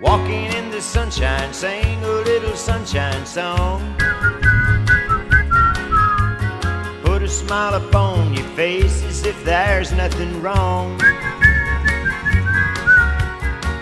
[0.00, 3.96] Walking in the sunshine, sing a little sunshine song.
[7.02, 10.98] Put a smile upon your face as if there's nothing wrong.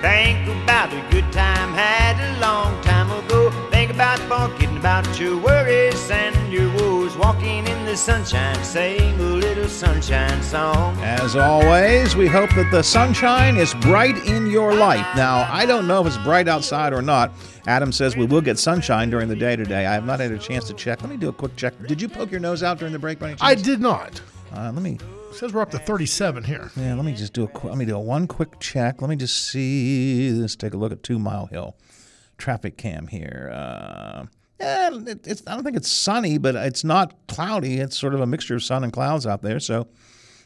[0.00, 3.50] Think about a good time had a long time ago.
[3.70, 7.16] Think about forgetting about your worries and your woes.
[7.16, 10.98] Walking in the sunshine, sing a little sunshine song.
[11.00, 15.06] As always, we hope that the sunshine is bright in your life.
[15.14, 17.30] Now, I don't know if it's bright outside or not.
[17.68, 19.86] Adam says we will get sunshine during the day today.
[19.86, 21.00] I have not had a chance to check.
[21.00, 21.74] Let me do a quick check.
[21.86, 24.20] Did you poke your nose out during the break by any I did not.
[24.52, 24.98] Uh, let me
[25.30, 26.72] It says we're up to 37 here.
[26.76, 29.00] yeah, let me just do a qu- let me do a one quick check.
[29.00, 30.32] Let me just see.
[30.32, 31.76] Let's take a look at Two Mile Hill
[32.36, 33.48] traffic cam here.
[33.54, 34.24] Uh,
[34.62, 37.78] yeah, it, it's I don't think it's sunny, but it's not cloudy.
[37.78, 39.60] It's sort of a mixture of sun and clouds out there.
[39.60, 39.88] So,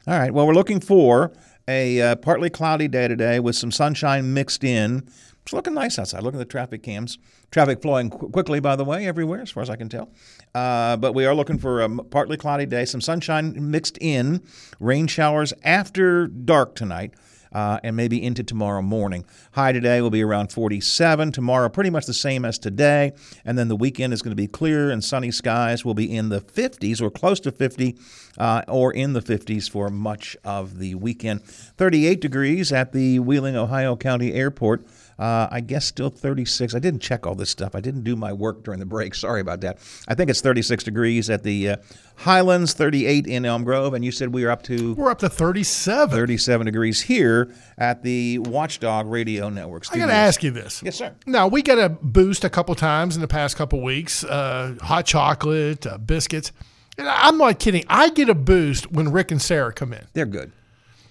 [0.07, 0.33] all right.
[0.33, 1.33] Well, we're looking for
[1.69, 5.09] a uh, partly cloudy day today with some sunshine mixed in.
[5.43, 6.23] It's looking nice outside.
[6.23, 7.19] Look at the traffic cams.
[7.53, 10.11] Traffic flowing qu- quickly, by the way, everywhere, as far as I can tell.
[10.55, 14.43] Uh, but we are looking for a partly cloudy day, some sunshine mixed in,
[14.81, 17.15] rain showers after dark tonight.
[17.53, 19.25] Uh, and maybe into tomorrow morning.
[19.53, 21.33] High today will be around 47.
[21.33, 23.13] Tomorrow, pretty much the same as today.
[23.45, 26.29] And then the weekend is going to be clear and sunny skies will be in
[26.29, 27.97] the 50s or close to 50
[28.39, 31.43] uh, or in the 50s for much of the weekend.
[31.45, 34.85] 38 degrees at the Wheeling, Ohio County Airport.
[35.19, 36.75] Uh, I guess still 36.
[36.75, 37.75] I didn't check all this stuff.
[37.75, 39.15] I didn't do my work during the break.
[39.27, 39.79] Sorry about that.
[40.09, 41.77] I think it's 36 degrees at the uh,
[42.17, 45.29] Highlands, 38 in Elm Grove, and you said we are up to We're up to
[45.31, 46.15] 37.
[46.15, 49.85] 37 degrees here at the Watchdog Radio Network.
[49.93, 50.83] I got to ask you this.
[50.83, 51.15] Yes, sir.
[51.27, 55.07] Now, we got a boost a couple times in the past couple weeks uh, hot
[55.07, 56.53] chocolate, uh, biscuits.
[56.99, 57.85] And I'm not kidding.
[57.89, 60.07] I get a boost when Rick and Sarah come in.
[60.15, 60.53] They're good.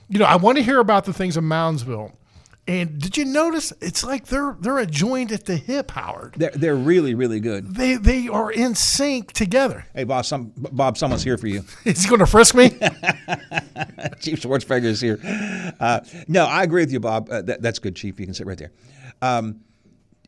[0.10, 2.12] You know, I want to hear about the things in Moundsville.
[2.68, 3.74] And did you notice?
[3.80, 6.34] It's like they're they're a joint at the hip, Howard.
[6.36, 7.76] They're, they're really, really good.
[7.76, 9.86] They they are in sync together.
[9.94, 11.64] Hey, Bob, some, Bob, someone's here for you.
[11.86, 12.70] Is he going to frisk me?
[14.20, 15.20] Chief Schwertfeger is here.
[15.80, 17.30] Uh, no, I agree with you, Bob.
[17.30, 18.20] Uh, that, that's good, Chief.
[18.20, 18.72] You can sit right there.
[19.22, 19.62] Um,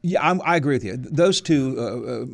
[0.03, 0.97] yeah, I'm, I agree with you.
[0.97, 1.75] Those two,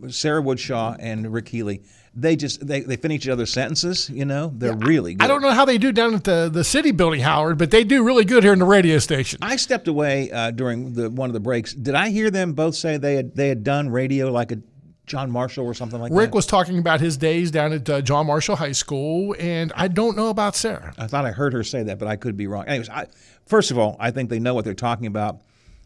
[0.04, 1.82] uh, uh, Sarah Woodshaw and Rick Healy,
[2.16, 4.10] they just they, they finish each other's sentences.
[4.10, 5.24] You know, they're really good.
[5.24, 7.84] I don't know how they do down at the, the city building, Howard, but they
[7.84, 9.40] do really good here in the radio station.
[9.42, 11.74] I stepped away uh, during the one of the breaks.
[11.74, 14.60] Did I hear them both say they had they had done radio like a
[15.06, 16.22] John Marshall or something like Rick that?
[16.22, 19.88] Rick was talking about his days down at uh, John Marshall High School, and I
[19.88, 20.94] don't know about Sarah.
[20.98, 22.66] I thought I heard her say that, but I could be wrong.
[22.68, 23.08] Anyways, I,
[23.46, 25.42] first of all, I think they know what they're talking about.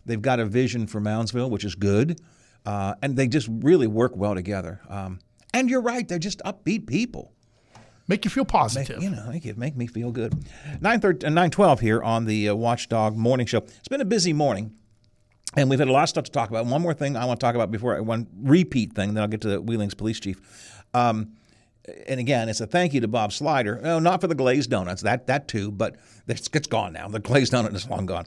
[0.06, 2.22] They've got a vision for Moundsville, which is good,
[2.66, 4.82] uh, and they just really work well together.
[4.88, 5.20] Um,
[5.54, 7.34] and you're right; they're just upbeat people.
[8.08, 9.04] Make you feel positive.
[9.04, 10.34] You know, make it make me feel good.
[10.80, 13.60] Nine thirty, nine twelve here on the uh, Watchdog Morning Show.
[13.60, 14.74] It's been a busy morning,
[15.58, 16.66] and we've had a lot of stuff to talk about.
[16.66, 19.30] One more thing I want to talk about before I one repeat thing, then I'll
[19.30, 20.40] get to the Wheeling's police chief.
[20.94, 21.34] Um,
[22.08, 23.80] and again, it's a thank you to Bob Slider.
[23.82, 25.98] No, not for the glazed donuts, that that too, but
[26.28, 27.10] it's, it's gone now.
[27.10, 28.26] The glazed donut is long gone.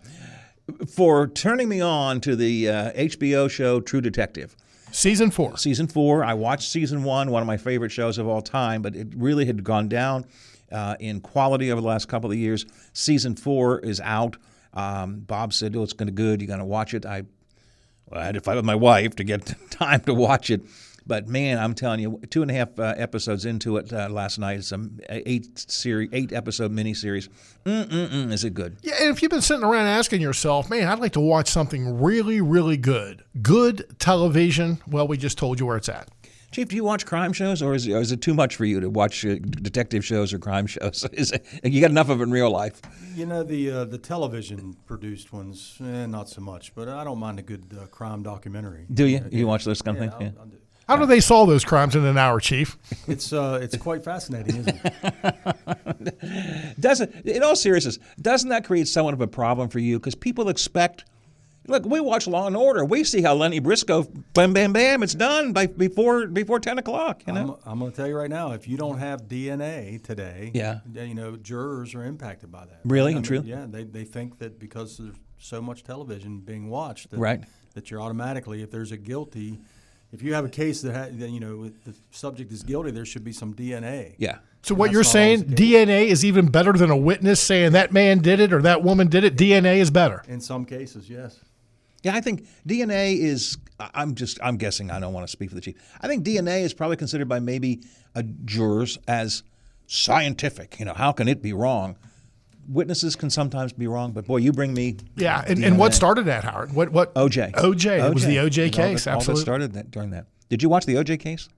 [0.89, 4.57] For turning me on to the uh, HBO show True Detective
[4.93, 5.57] Season four.
[5.57, 6.25] season four.
[6.25, 9.47] I watched season one, one of my favorite shows of all time, but it really
[9.47, 10.25] had gone down
[10.73, 12.67] uh, in quality over the last couple of years.
[12.93, 14.37] Season four is out.
[14.75, 16.41] Um, Bob said, "Oh, it's going to good.
[16.41, 17.23] You're going to watch it." I,
[18.07, 20.63] well, I had to fight with my wife to get time to watch it.
[21.11, 24.39] But man, I'm telling you, two and a half uh, episodes into it uh, last
[24.39, 24.59] night.
[24.61, 24.89] It's a
[25.29, 27.29] eight series, eight episode miniseries.
[27.65, 28.77] Mm-mm-mm, is it good?
[28.83, 32.01] Yeah, and if you've been sitting around asking yourself, man, I'd like to watch something
[32.01, 36.09] really, really good, good television, well, we just told you where it's at.
[36.53, 38.79] Chief, do you watch crime shows, or is, or is it too much for you
[38.79, 41.05] to watch uh, detective shows or crime shows?
[41.13, 42.81] Is it, you got enough of it in real life?
[43.17, 47.19] You know the uh, the television produced ones, eh, not so much, but I don't
[47.19, 48.87] mind a good uh, crime documentary.
[48.93, 49.25] Do you?
[49.31, 50.35] You watch those kind of Yeah, things?
[50.37, 50.57] I'll, I'll do.
[50.91, 52.77] How do they solve those crimes in an hour, Chief?
[53.07, 56.75] It's uh, it's quite fascinating, isn't it?
[56.81, 60.01] Doesn't in all seriousness, doesn't that create somewhat of a problem for you?
[60.01, 61.05] Because people expect.
[61.69, 62.85] Look, we watch Law and Order.
[62.85, 64.03] We see how Lenny Briscoe,
[64.35, 67.23] bam, bam, bam, it's done by before before ten o'clock.
[67.25, 67.61] You know.
[67.65, 70.81] I'm, I'm going to tell you right now, if you don't have DNA today, Yeah.
[70.93, 72.81] you know jurors are impacted by that.
[72.85, 73.45] Really I and mean.
[73.45, 77.45] Yeah, they, they think that because there's so much television being watched, that, Right.
[77.75, 79.61] that you're automatically, if there's a guilty,
[80.13, 83.05] if you have a case that, ha- that you know the subject is guilty, there
[83.05, 84.15] should be some DNA.
[84.19, 84.39] yeah.
[84.63, 85.87] So what you're saying, always the case.
[85.87, 89.09] DNA is even better than a witness saying that man did it or that woman
[89.09, 89.35] did it.
[89.37, 90.23] DNA is better.
[90.29, 91.41] In some cases, yes.
[92.03, 93.57] Yeah, I think DNA is.
[93.79, 94.39] I- I'm just.
[94.43, 94.91] I'm guessing.
[94.91, 95.77] I don't want to speak for the chief.
[96.03, 97.83] I think DNA is probably considered by maybe
[98.15, 99.43] uh, jurors as
[99.87, 100.79] scientific.
[100.79, 101.97] You know, how can it be wrong?
[102.71, 104.97] Witnesses can sometimes be wrong, but boy, you bring me.
[105.17, 106.73] Yeah, and, and what started that, Howard?
[106.73, 107.53] What what OJ.
[107.53, 108.07] OJ.
[108.09, 109.07] It was the OJ All that- case.
[109.07, 109.43] All that absolutely.
[109.43, 110.27] started that, during that.
[110.49, 111.49] Did you watch the OJ case?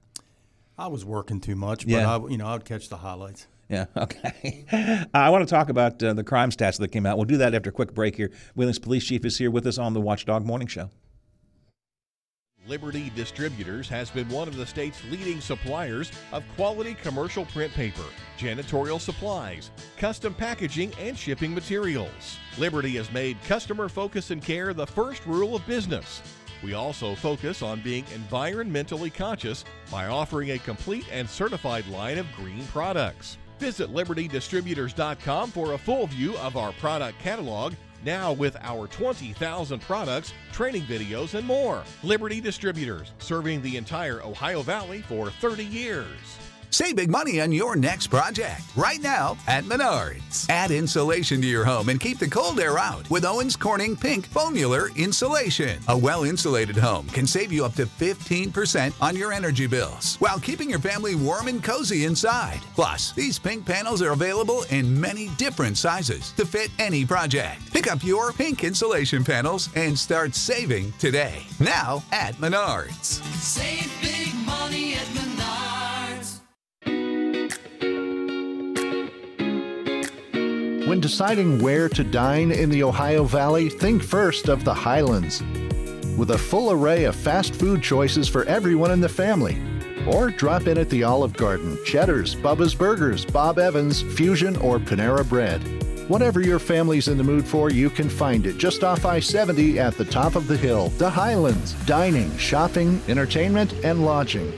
[0.78, 2.16] I was working too much, but Yeah.
[2.16, 3.46] I, you know, I would catch the highlights.
[3.68, 5.06] Yeah, okay.
[5.14, 7.16] I want to talk about uh, the crime stats that came out.
[7.16, 8.30] We'll do that after a quick break here.
[8.54, 10.90] Wheeling's police chief is here with us on the Watchdog Morning Show.
[12.68, 18.04] Liberty Distributors has been one of the state's leading suppliers of quality commercial print paper,
[18.38, 22.38] janitorial supplies, custom packaging, and shipping materials.
[22.58, 26.22] Liberty has made customer focus and care the first rule of business.
[26.62, 32.30] We also focus on being environmentally conscious by offering a complete and certified line of
[32.36, 33.38] green products.
[33.58, 37.74] Visit libertydistributors.com for a full view of our product catalog
[38.04, 41.82] now with our 20,000 products, training videos, and more.
[42.02, 46.41] Liberty Distributors, serving the entire Ohio Valley for 30 years.
[46.72, 50.48] Save big money on your next project right now at Menards.
[50.48, 54.26] Add insulation to your home and keep the cold air out with Owens Corning Pink
[54.30, 55.78] Foamular Insulation.
[55.88, 60.40] A well insulated home can save you up to 15% on your energy bills while
[60.40, 62.60] keeping your family warm and cozy inside.
[62.74, 67.70] Plus, these pink panels are available in many different sizes to fit any project.
[67.74, 71.44] Pick up your pink insulation panels and start saving today.
[71.60, 73.22] Now at Menards.
[73.34, 74.61] Save big money
[80.92, 85.42] When deciding where to dine in the Ohio Valley, think first of the Highlands.
[86.18, 89.58] With a full array of fast food choices for everyone in the family.
[90.06, 95.26] Or drop in at the Olive Garden, Cheddar's, Bubba's Burgers, Bob Evans, Fusion, or Panera
[95.26, 95.62] Bread.
[96.10, 99.78] Whatever your family's in the mood for, you can find it just off I 70
[99.78, 100.90] at the top of the hill.
[100.98, 101.72] The Highlands.
[101.86, 104.52] Dining, shopping, entertainment, and lodging.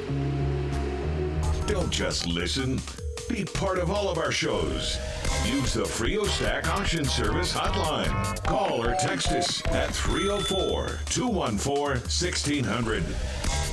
[1.68, 2.80] Don't just listen.
[3.28, 4.98] Be part of all of our shows.
[5.46, 8.42] Use the Frio Stack Auction Service hotline.
[8.44, 13.04] Call or text us at 304 214 1600.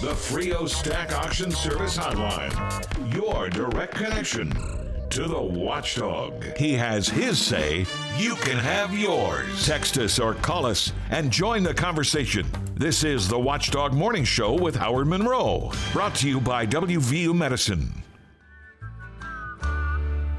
[0.01, 3.15] The Frio Stack Auction Service hotline.
[3.15, 4.51] Your direct connection
[5.11, 6.57] to the watchdog.
[6.57, 7.85] He has his say.
[8.17, 9.65] You can have yours.
[9.65, 12.47] Text us or call us and join the conversation.
[12.75, 15.71] This is the Watchdog Morning Show with Howard Monroe.
[15.93, 18.00] Brought to you by WVU Medicine.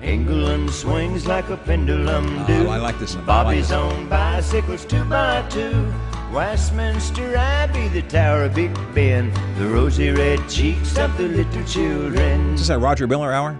[0.02, 2.66] England swings like a pendulum do.
[2.66, 3.24] Oh, I like this one.
[3.24, 5.92] I like Bobby's this on bicycles two by two.
[6.32, 12.54] Westminster Abbey, the Tower of Big Ben, the rosy red cheeks of the little children.
[12.54, 13.58] Is this that Roger Miller hour?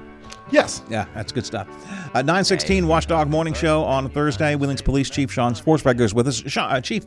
[0.51, 0.83] Yes.
[0.91, 1.69] Yeah, that's good stuff.
[2.15, 4.55] Uh, 916 Watchdog Morning Show on Thursday.
[4.55, 6.43] Wheeling's Police Chief Shawn Schwertfeger is with us.
[6.47, 7.05] Sean, uh, Chief,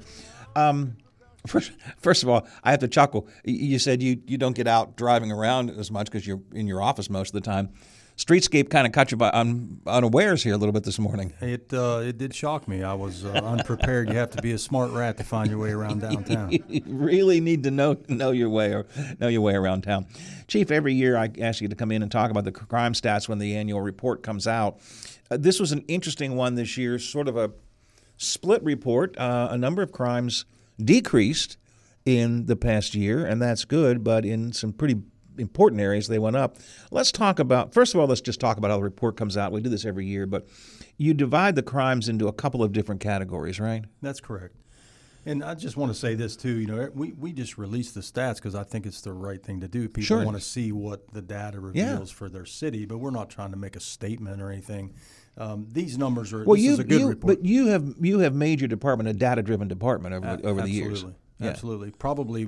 [0.56, 0.96] um,
[1.48, 3.28] first, first of all, I have to chuckle.
[3.44, 6.82] You said you, you don't get out driving around as much because you're in your
[6.82, 7.70] office most of the time.
[8.18, 11.34] Streetscape kind of caught you by un, unawares here a little bit this morning.
[11.42, 12.82] It uh, it did shock me.
[12.82, 14.08] I was uh, unprepared.
[14.10, 16.50] You have to be a smart rat to find your way around downtown.
[16.70, 18.86] you really need to know know your way or
[19.20, 20.08] know your way around town.
[20.48, 23.28] Chief, every year I ask you to come in and talk about the crime stats
[23.28, 24.80] when the annual report comes out.
[25.30, 27.52] Uh, this was an interesting one this year, sort of a
[28.16, 29.18] split report.
[29.18, 30.46] Uh, a number of crimes
[30.80, 31.58] decreased
[32.06, 35.02] in the past year, and that's good, but in some pretty
[35.38, 36.58] important areas they went up.
[36.92, 39.52] Let's talk about first of all, let's just talk about how the report comes out.
[39.52, 40.48] We do this every year, but
[40.98, 43.84] you divide the crimes into a couple of different categories, right?
[44.02, 44.56] That's correct.
[45.28, 46.60] And I just want to say this too.
[46.60, 49.60] You know, we, we just release the stats because I think it's the right thing
[49.62, 49.90] to do.
[49.90, 50.24] People Sure.
[50.24, 51.90] want to see what the data Yeah.
[51.94, 54.94] reveals for their city, but we're not trying to make a statement or anything.
[55.38, 56.44] Um, these numbers are.
[56.46, 57.38] Well, you, is a good you report.
[57.40, 60.62] but you have you have made your department a data driven department over A- over
[60.62, 60.72] the absolutely.
[60.74, 61.06] years.
[61.40, 61.50] Yeah.
[61.50, 61.92] Absolutely.
[61.92, 62.48] Probably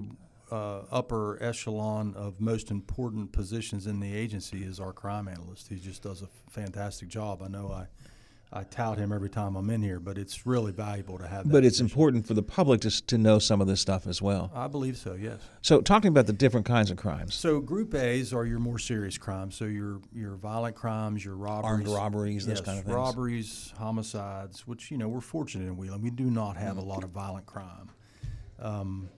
[0.52, 5.68] uh, upper echelon of most important positions in the agency is our crime analyst.
[5.68, 7.42] He just does a fantastic job.
[7.44, 7.88] I know I,
[8.58, 11.52] I tout him every time I'm in here, but it's really valuable to have that.
[11.52, 11.86] But it's position.
[11.88, 14.50] important for the public to to know some of this stuff as well.
[14.56, 15.42] I believe so, yes.
[15.62, 19.18] So, talking about the different kinds of crimes, So Group A's are your more serious
[19.18, 19.56] crimes.
[19.56, 22.96] So your your violent crimes, your robberies, robberies, those yes, kind of things.
[22.96, 24.66] robberies, homicides.
[24.66, 26.02] Which you know we're fortunate in Wheeling.
[26.02, 27.90] We do not have a lot of violent crime.
[28.60, 29.10] Um,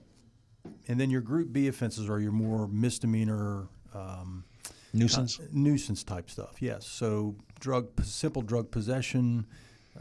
[0.88, 3.68] and then your Group B offenses are your more misdemeanor.
[3.94, 4.44] Um,
[4.92, 5.40] nuisance.
[5.52, 6.60] nuisance type stuff.
[6.60, 6.86] Yes.
[6.86, 9.46] So drug, simple drug possession,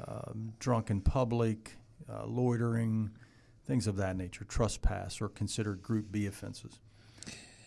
[0.08, 1.76] um, drunk in public,
[2.12, 3.12] uh, loitering,
[3.68, 4.46] things of that nature.
[4.46, 6.80] Trespass are considered Group B offenses.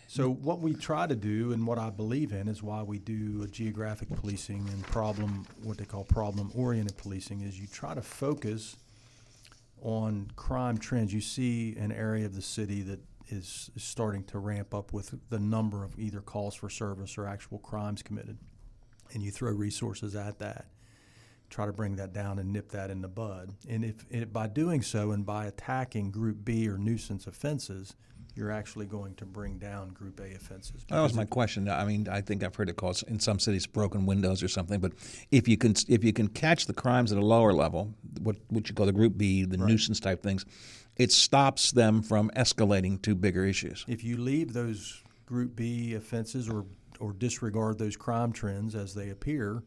[0.08, 3.42] So what we try to do, and what I believe in, is why we do
[3.44, 8.76] a geographic policing and problem, what they call problem-oriented policing, is you try to focus
[9.82, 11.12] on crime trends.
[11.12, 15.38] You see an area of the city that is, starting to ramp up with the
[15.38, 18.38] number of either calls for service or actual crimes committed,
[19.12, 20.66] and you throw resources at that.
[21.52, 23.54] try to bring that down and nip that in the bud.
[23.68, 27.94] And if by doing so and by attacking Group B or nuisance offenses,
[28.34, 30.84] you're actually going to bring down Group A offenses.
[30.88, 31.68] That was my question.
[31.68, 34.80] I mean, I think I've heard it called in some cities broken windows or something.
[34.80, 34.92] But
[35.30, 38.68] if you can, if you can catch the crimes at a lower level, what what
[38.68, 40.44] you call the Group B, the nuisance type things,
[40.96, 43.84] it stops them from escalating to bigger issues.
[43.88, 46.64] if you leave those Group B offenses or
[47.00, 49.62] or disregard those crime trends as they appear,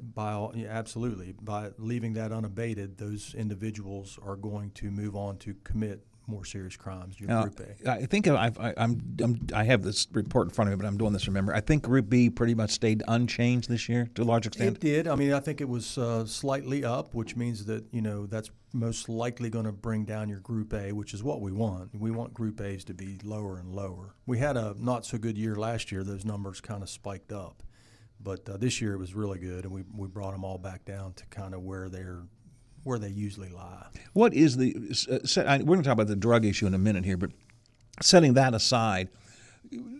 [0.00, 5.36] by all, yeah, absolutely by leaving that unabated, those individuals are going to move on
[5.38, 7.18] to commit more serious crimes.
[7.18, 7.90] Your Now, Group A.
[7.90, 10.88] I think I've, I, I'm, I'm I have this report in front of me, but
[10.88, 11.26] I'm doing this.
[11.26, 14.76] Remember, I think Group B pretty much stayed unchanged this year to a large extent.
[14.76, 15.08] It did.
[15.08, 18.50] I mean, I think it was uh, slightly up, which means that you know that's
[18.72, 21.90] most likely going to bring down your Group A, which is what we want.
[21.94, 24.14] We want Group A's to be lower and lower.
[24.26, 27.62] We had a not so good year last year; those numbers kind of spiked up,
[28.20, 30.84] but uh, this year it was really good, and we we brought them all back
[30.84, 32.22] down to kind of where they're
[32.84, 33.86] where they usually lie.
[34.12, 34.74] What is the?
[35.10, 37.16] Uh, set, I, we're going to talk about the drug issue in a minute here,
[37.16, 37.30] but
[38.00, 39.08] setting that aside,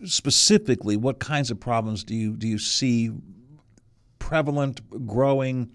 [0.05, 3.11] specifically, what kinds of problems do you do you see
[4.19, 5.71] prevalent, growing,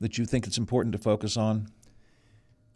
[0.00, 1.68] that you think it's important to focus on?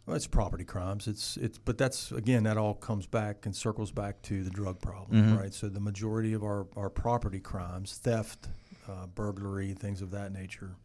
[0.05, 1.07] Well, it's property crimes.
[1.07, 4.81] It's it's, but that's again that all comes back and circles back to the drug
[4.81, 5.53] problem, right?
[5.53, 8.49] So the majority of our our property crimes, theft,
[8.89, 10.75] uh, burglary, things of that nature,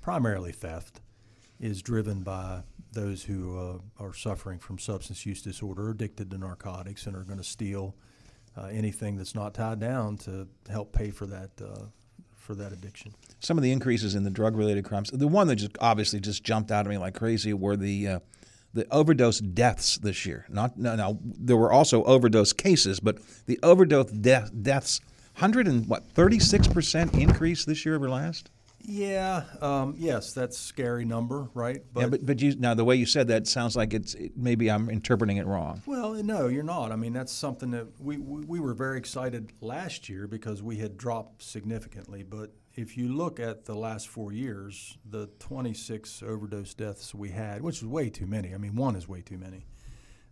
[0.00, 1.00] primarily theft,
[1.62, 7.06] is driven by those who uh, are suffering from substance use disorder, addicted to narcotics,
[7.06, 7.94] and are going to steal
[8.58, 11.84] uh, anything that's not tied down to help pay for that uh,
[12.34, 13.14] for that addiction.
[13.38, 15.10] Some of the increases in the drug-related crimes.
[15.10, 18.18] The one that just obviously just jumped out at me like crazy were the uh,
[18.74, 20.44] the overdose deaths this year.
[20.48, 25.00] Not no, no, there were also overdose cases, but the overdose death, deaths,
[25.34, 28.50] hundred and what thirty six percent increase this year over last.
[28.84, 31.82] Yeah, um, yes, that's a scary number, right?
[31.96, 34.70] yeah, but but you now the way you said that sounds like it's it, maybe
[34.70, 35.82] I'm interpreting it wrong.
[35.86, 36.92] Well, no, you're not.
[36.92, 40.76] I mean, that's something that we, we, we were very excited last year because we
[40.76, 42.22] had dropped significantly.
[42.22, 47.62] But if you look at the last four years, the 26 overdose deaths we had,
[47.62, 48.54] which is way too many.
[48.54, 49.66] I mean, one is way too many.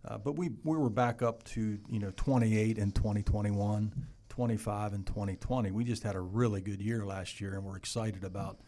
[0.03, 3.93] Uh, but we, we were back up to, you know, 28 in 2021,
[4.31, 5.71] 25 in 2020.
[5.71, 8.61] We just had a really good year last year, and we're excited about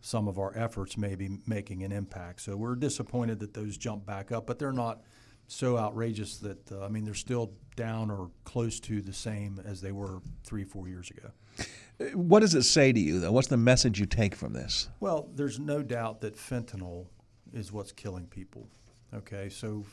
[0.00, 2.40] some of our efforts maybe making an impact.
[2.40, 5.02] So we're disappointed that those jump back up, but they're not
[5.48, 9.80] so outrageous that uh, I mean they're still down or close to the same as
[9.80, 11.30] they were three, four years ago.
[12.14, 13.32] What does it say to you though?
[13.32, 14.88] What's the message you take from this?
[15.00, 17.06] Well, there's no doubt that fentanyl
[17.52, 18.68] is what's killing people.
[19.12, 19.84] Okay, so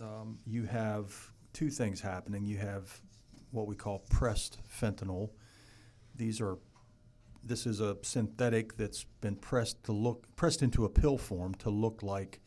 [0.00, 1.14] um, you have
[1.52, 2.46] two things happening.
[2.46, 2.98] You have
[3.50, 5.30] what we call pressed fentanyl.
[6.14, 6.58] These are
[7.42, 11.70] this is a synthetic that's been pressed to look pressed into a pill form to
[11.70, 12.40] look like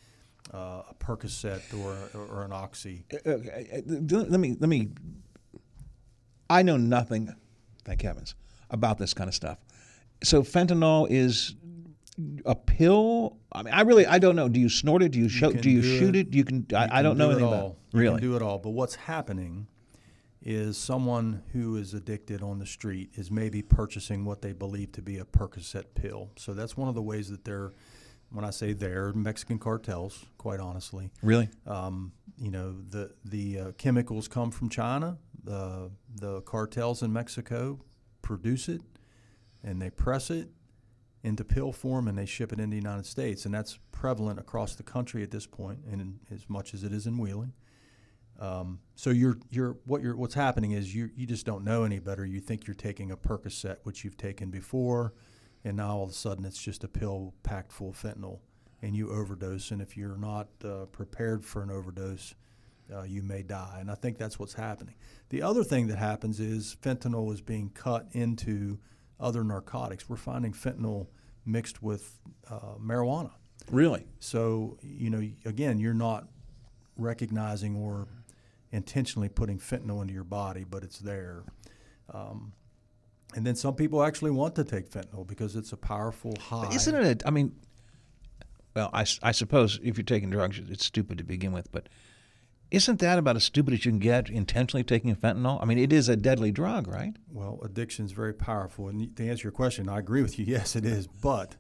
[0.53, 3.05] uh, a Percocet or, or, an Oxy.
[3.25, 4.89] Okay, uh, let me let me.
[6.50, 7.33] I know nothing,
[7.86, 8.36] thank heavens,
[8.69, 9.57] about this kind of stuff.
[10.24, 11.55] So fentanyl is
[12.45, 13.38] a pill.
[13.51, 14.50] I mean, I really I don't know.
[14.50, 15.10] Do you snort it?
[15.13, 15.51] Do you show?
[15.51, 16.27] can Do you do shoot it.
[16.27, 16.33] it?
[16.36, 16.67] You can.
[16.75, 17.63] I, You I don't can know do anything about.
[17.63, 17.69] all.
[17.69, 17.93] It.
[17.95, 18.19] You Really?
[18.19, 18.60] can do it all.
[18.60, 19.67] But what's happening
[20.45, 25.01] is someone who is addicted on the street is maybe purchasing what they believe to
[25.01, 26.31] be a Percocet pill.
[26.35, 27.71] So that's one of the ways that they're,
[28.29, 31.12] when I say they're, Mexican cartels, quite honestly.
[31.21, 31.50] Really?
[31.65, 35.17] Um, you know, the the uh, chemicals come from China.
[35.43, 37.79] The the cartels in Mexico
[38.21, 38.81] produce it,
[39.63, 40.50] and they press it
[41.23, 44.75] into pill form, and they ship it into the United States, and that's prevalent across
[44.75, 47.53] the country at this point, and in, as much as it is in Wheeling.
[48.40, 52.00] Um, so you're you're what you're what's happening is you you just don't know any
[52.00, 52.25] better.
[52.25, 55.13] You think you're taking a Percocet, which you've taken before,
[55.63, 58.40] and now all of a sudden it's just a pill packed full of fentanyl,
[58.82, 59.72] and you overdose.
[59.72, 62.36] And if you're not uh, prepared for an overdose,
[62.94, 63.78] uh, you may die.
[63.80, 64.96] And I think that's what's happening.
[65.30, 68.80] The other thing that happens is fentanyl is being cut into
[69.20, 70.10] other narcotics.
[70.10, 71.08] We're finding fentanyl
[71.46, 73.32] mixed with uh, marijuana.
[73.72, 74.06] Really?
[74.20, 76.28] So, you know, again, you're not
[76.98, 78.08] recognizing or
[78.74, 81.44] intentionally putting fentanyl into your body, but it's there.
[82.13, 82.51] Um,
[83.36, 86.70] and then some people actually want to take fentanyl because it's a powerful high.
[86.74, 87.22] Isn't it?
[87.22, 87.56] A, I mean,
[88.75, 91.88] well, I suppose if you're taking drugs, it's stupid to begin with, but
[92.72, 95.62] isn't that about as stupid as you can get intentionally taking fentanyl?
[95.62, 97.13] I mean, it is a deadly drug, right?
[97.32, 98.89] Well, addiction is very powerful.
[98.89, 100.46] And to answer your question, I agree with you.
[100.53, 101.06] Yes, it is.
[101.06, 101.56] But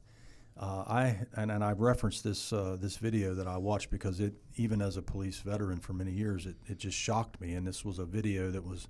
[0.57, 4.33] uh, I and, and I referenced this uh, this video that I watched because it
[4.55, 7.53] even as a police veteran for many years, it, it just shocked me.
[7.53, 8.87] And this was a video that was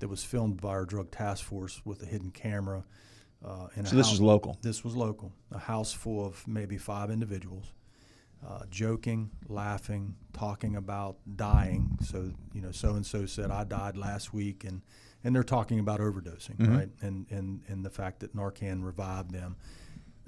[0.00, 2.84] that was filmed by our drug task force with a hidden camera
[3.44, 4.58] Uh, in a So this house- is local?
[4.62, 5.32] This was local.
[5.52, 7.72] A house full of maybe five individuals,
[8.46, 11.98] uh, joking, laughing, talking about dying.
[12.02, 14.82] So you know, so and so said I died last week, and
[15.22, 16.76] and they're talking about overdosing, Mhm.
[16.76, 16.90] right?
[17.00, 19.56] And and and the fact that Narcan revived them.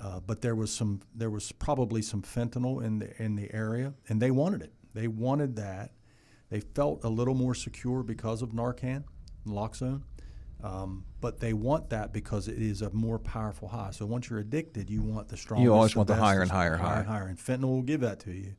[0.00, 3.95] Uh, but there was some, there was probably some fentanyl in the in the area,
[4.09, 4.73] and they wanted it.
[4.95, 5.93] They wanted that.
[6.50, 9.05] They felt a little more secure because of Narcan,
[9.47, 10.02] Naloxone.
[10.62, 13.90] Um, but they want that because it is a more powerful high.
[13.93, 15.64] So once you're addicted, you want the strongest.
[15.64, 16.99] You always want the higher and higher higher, high.
[16.99, 18.55] and higher, and fentanyl will give that to you.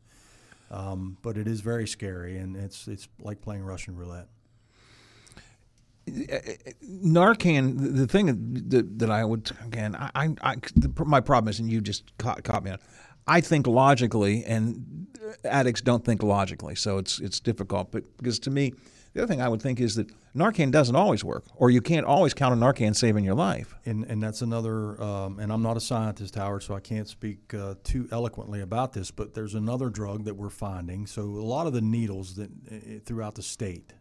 [0.71, 4.27] Um, but it is very scary, and it's it's like playing Russian roulette.
[6.09, 8.25] Narcan, the, thing
[8.69, 10.55] that, that I would again, I, I,
[10.97, 12.79] my problem is, and you just caught, caught me on.
[13.27, 15.07] I think logically, and
[15.43, 17.91] addicts don't think logically, so it's it's difficult.
[17.91, 18.73] But because to me,
[19.13, 22.05] the other thing I would think is that Narcan doesn't always work, or you can't
[22.05, 23.75] always count on Narcan saving your life.
[23.85, 25.01] And and that's another.
[25.01, 28.93] Um, and I'm not a scientist, Howard, so I can't speak uh, too eloquently about
[28.93, 29.11] this.
[29.11, 31.07] But there's another drug that we're finding.
[31.07, 33.93] So a lot of the needles that uh, throughout the state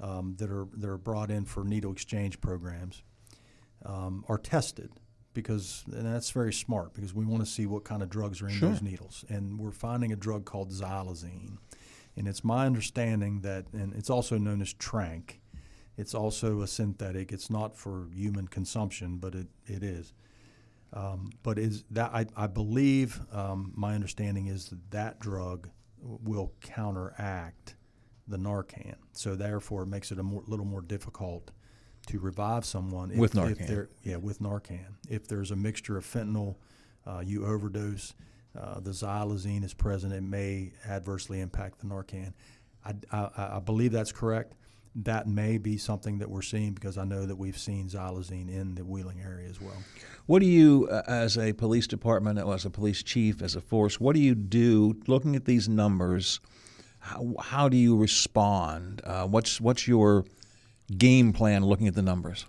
[0.00, 3.02] um, that are that are brought in for needle exchange programs
[3.84, 4.90] um, are tested
[5.34, 8.48] because and that's very smart because we want to see what kind of drugs are
[8.48, 8.70] in Sure.
[8.70, 9.24] those needles.
[9.28, 11.58] And we're finding a drug called xylazine,
[12.16, 15.40] and it's my understanding that, and it's also known as Trank.
[15.96, 17.30] It's also a synthetic.
[17.32, 20.12] It's not for human consumption, but it, it is.
[20.92, 25.68] Um, but is that I, I believe um, my understanding is that that drug
[26.00, 27.76] will counteract
[28.26, 28.94] the Narcan.
[29.12, 31.50] So therefore, it makes it a more, little more difficult
[32.06, 33.66] to revive someone if, With if Narcan.
[33.66, 34.94] they're- yeah, with Narcan.
[35.08, 36.56] If there's a mixture of fentanyl,
[37.06, 38.14] uh, you overdose,
[38.58, 42.32] uh, the xylazine is present, it may adversely impact the Narcan.
[42.84, 44.54] I, I, I believe that's correct.
[44.96, 48.74] That may be something that we're seeing because I know that we've seen xylazine in
[48.76, 49.76] the Wheeling area as well.
[50.26, 53.98] What do you, uh, as a police department, as a police chief, as a force,
[53.98, 56.38] what do you do looking at these numbers?
[57.04, 59.02] How, how do you respond?
[59.04, 60.24] Uh, what's what's your
[60.96, 62.46] game plan looking at the numbers?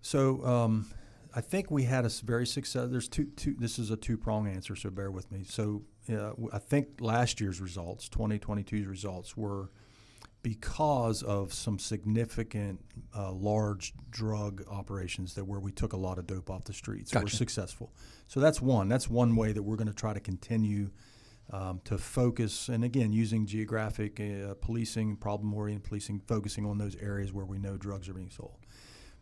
[0.00, 0.90] So um,
[1.32, 2.88] I think we had a very success.
[2.90, 3.54] There's two, two.
[3.56, 5.44] This is a two prong answer, so bear with me.
[5.48, 9.70] So uh, I think last year's results, 2022's results, were
[10.42, 12.80] because of some significant
[13.16, 17.14] uh, large drug operations that where we took a lot of dope off the streets.
[17.14, 17.92] We're successful.
[18.26, 18.88] So that's one.
[18.88, 20.90] That's one way that we're going to try to continue
[21.52, 26.96] um, to focus, and again, using geographic uh, policing, problem oriented policing, focusing on those
[26.96, 28.56] areas where we know drugs are being sold.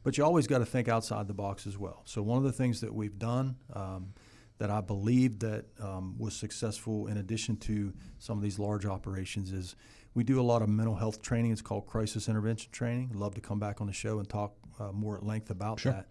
[0.03, 2.03] But you always got to think outside the box as well.
[2.05, 4.15] So one of the things that we've done um,
[4.59, 9.53] that I believe that um, was successful, in addition to some of these large operations,
[9.53, 9.75] is
[10.15, 11.51] we do a lot of mental health training.
[11.53, 13.11] It's called crisis intervention training.
[13.13, 15.81] I'd love to come back on the show and talk uh, more at length about
[15.81, 15.93] Sure.
[15.93, 16.07] that.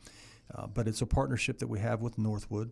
[0.54, 2.72] Uh, but it's a partnership that we have with Northwood,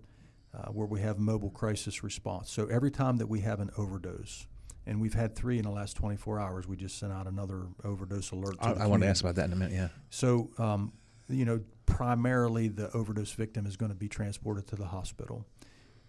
[0.53, 2.51] uh, where we have mobile crisis response.
[2.51, 4.47] So every time that we have an overdose,
[4.86, 8.31] and we've had three in the last 24 hours, we just sent out another overdose
[8.31, 8.60] alert.
[8.62, 9.73] To I, I want to ask about that in a minute.
[9.73, 9.89] Yeah.
[10.10, 10.93] So, um,
[11.27, 15.45] you know, primarily the overdose victim is going to be transported to the hospital.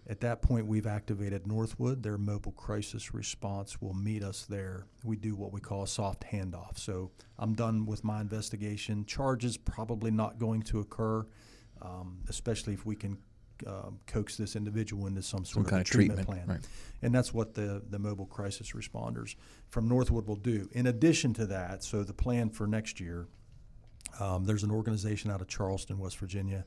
[0.07, 2.01] At that point, we've activated Northwood.
[2.01, 4.87] Their mobile crisis response will meet us there.
[5.03, 6.79] We do what we call a soft handoff.
[6.79, 9.05] So I'm done with my investigation.
[9.05, 11.27] Charges probably not going to occur,
[11.81, 13.19] um, especially if we can
[13.67, 16.57] um, coax this individual into some sort a of treatment, treatment, plan.
[16.57, 16.67] right.
[17.01, 19.35] And that's what the, the mobile crisis responders
[19.69, 20.69] from Northwood will do.
[20.73, 23.27] In addition to that, so the plan for next year,
[24.19, 26.65] um, there's an organization out of Charleston, West Virginia,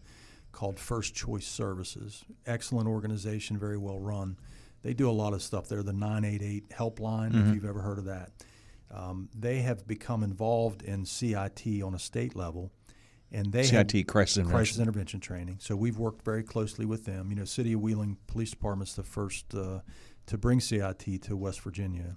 [0.52, 2.24] called First Choice Services.
[2.46, 4.37] Excellent organization, very well run.
[4.83, 5.68] They do a lot of stuff.
[5.68, 7.48] They're the 988 helpline, Mhm.
[7.48, 8.33] if you've ever heard of that.
[8.90, 12.70] Um, they have become involved in CIT on a state level,
[13.33, 14.57] and they CIT, have crisis intervention.
[14.57, 15.57] crisis intervention training.
[15.61, 17.31] So we've worked very closely with them.
[17.31, 19.81] You know, City of Wheeling Police Department's the first uh,
[20.27, 22.16] to bring CIT to West Virginia.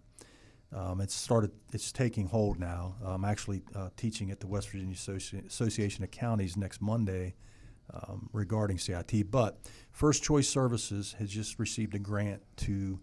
[0.75, 1.51] Um, it's started.
[1.73, 2.95] It's taking hold now.
[3.04, 7.36] I'm actually uh, teaching at the West Virginia Associ- Association of Counties next Monday
[7.93, 9.32] um, regarding CIT.
[9.32, 9.60] But
[9.91, 12.99] First Choice Services has just received a grant to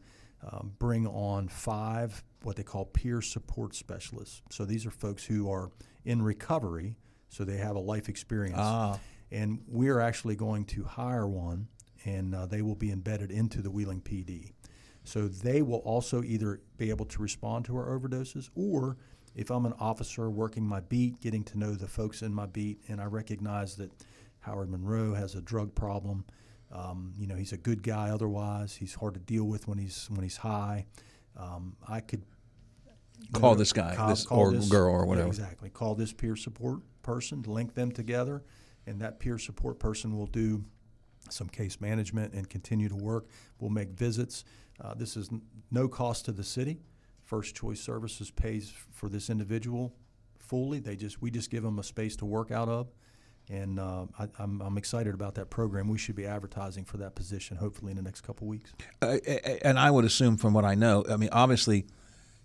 [0.50, 4.42] um, bring on five what they call peer support specialists.
[4.50, 5.70] So these are folks who are
[6.04, 6.96] in recovery,
[7.32, 8.58] so they have a life experience.
[8.58, 9.00] Ah.
[9.32, 11.66] And we're actually going to hire one,
[12.04, 14.52] and uh, they will be embedded into the Wheeling PD.
[15.04, 18.98] So they will also either be able to respond to our overdoses, or
[19.34, 22.80] if I'm an officer working my beat, getting to know the folks in my beat,
[22.88, 23.90] and I recognize that
[24.40, 26.26] Howard Monroe has a drug problem.
[26.70, 28.76] Um, you know, he's a good guy otherwise.
[28.76, 30.84] He's hard to deal with when he's when he's high.
[31.36, 32.22] Um, I could
[33.32, 35.28] Call know, this guy, call- this- call or this- girl or whatever.
[35.28, 35.70] exactly.
[35.70, 38.42] Call this peer support person, link them together,
[38.86, 40.64] and that peer support person will do
[41.30, 43.26] some case management, and continue to work.
[43.58, 44.44] We'll make visits.
[44.80, 46.80] Uh, this is n- no cost to the city.
[47.22, 49.94] First Choice Services pays for this individual
[50.38, 50.80] fully.
[50.80, 52.88] They just we just give them a space to work out of,
[53.48, 55.88] and uh, I, I'm, I'm excited about that program.
[55.88, 58.72] We should be advertising for that position hopefully in the next couple weeks.
[59.00, 59.18] Uh,
[59.64, 61.86] and I would assume, from what I know, I mean, obviously,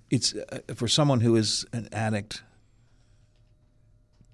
[0.09, 2.43] it's uh, for someone who is an addict.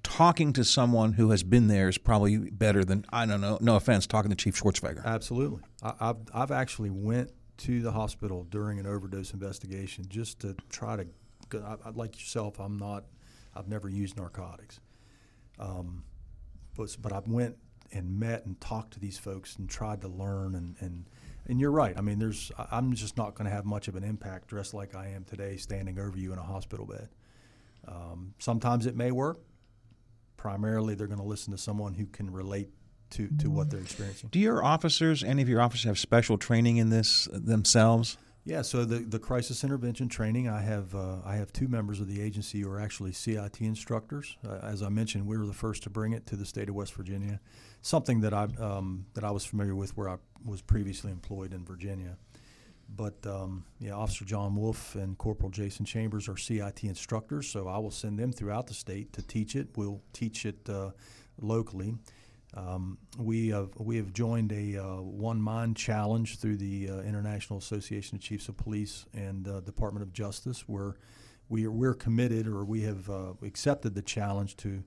[0.04, 3.58] Talking to someone who has been there is probably better than I don't know.
[3.62, 5.04] No offense, talking to Chief Schwertfeger.
[5.04, 5.62] Absolutely.
[5.82, 10.98] I, I've, I've actually went to the hospital during an overdose investigation just to try
[10.98, 11.08] to.
[11.56, 13.06] I, like yourself, I'm not,
[13.56, 14.80] I've never used narcotics.
[15.60, 16.04] Um,
[16.76, 17.58] but, but I went
[17.94, 21.06] and met and talked to these folks and tried to learn and, and,
[21.48, 21.98] and you're right.
[21.98, 24.96] I mean, there's, I'm just not going to have much of an impact dressed like
[24.96, 27.10] I am today, standing over you in a hospital bed.
[27.88, 29.40] Um, sometimes it may work.
[30.38, 32.70] Primarily, they're going to listen to someone who can relate
[33.12, 34.30] to, to what they're experiencing.
[34.32, 38.18] Do your officers, any of your officers, have special training in this themselves?
[38.46, 42.10] Yeah, so the, the crisis intervention training, I have uh, I have two members of
[42.10, 44.36] the agency who are actually CIT instructors.
[44.46, 46.76] Uh, as I mentioned, we were the first to bring it to the state of
[46.76, 47.40] West Virginia,
[47.82, 51.64] something that I um, that I was familiar with where I was previously employed in
[51.64, 52.18] Virginia.
[52.94, 57.78] But um, yeah, Officer John Wolf and Corporal Jason Chambers are CIT instructors, so I
[57.78, 59.70] will send them throughout the state to teach it.
[59.78, 60.92] We'll teach it uh,
[61.42, 61.96] locally.
[62.56, 67.58] Um, we have we have joined a uh, one mind challenge through the uh, International
[67.58, 70.98] Association of Chiefs of Police and uh, Department of Justice, where
[71.50, 74.84] we are, we're committed or we have uh, accepted the challenge to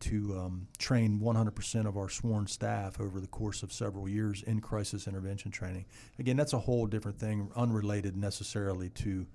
[0.00, 4.60] to um, train 100% of our sworn staff over the course of several years in
[4.60, 5.84] crisis intervention training.
[6.18, 9.26] Again, that's a whole different thing, unrelated necessarily to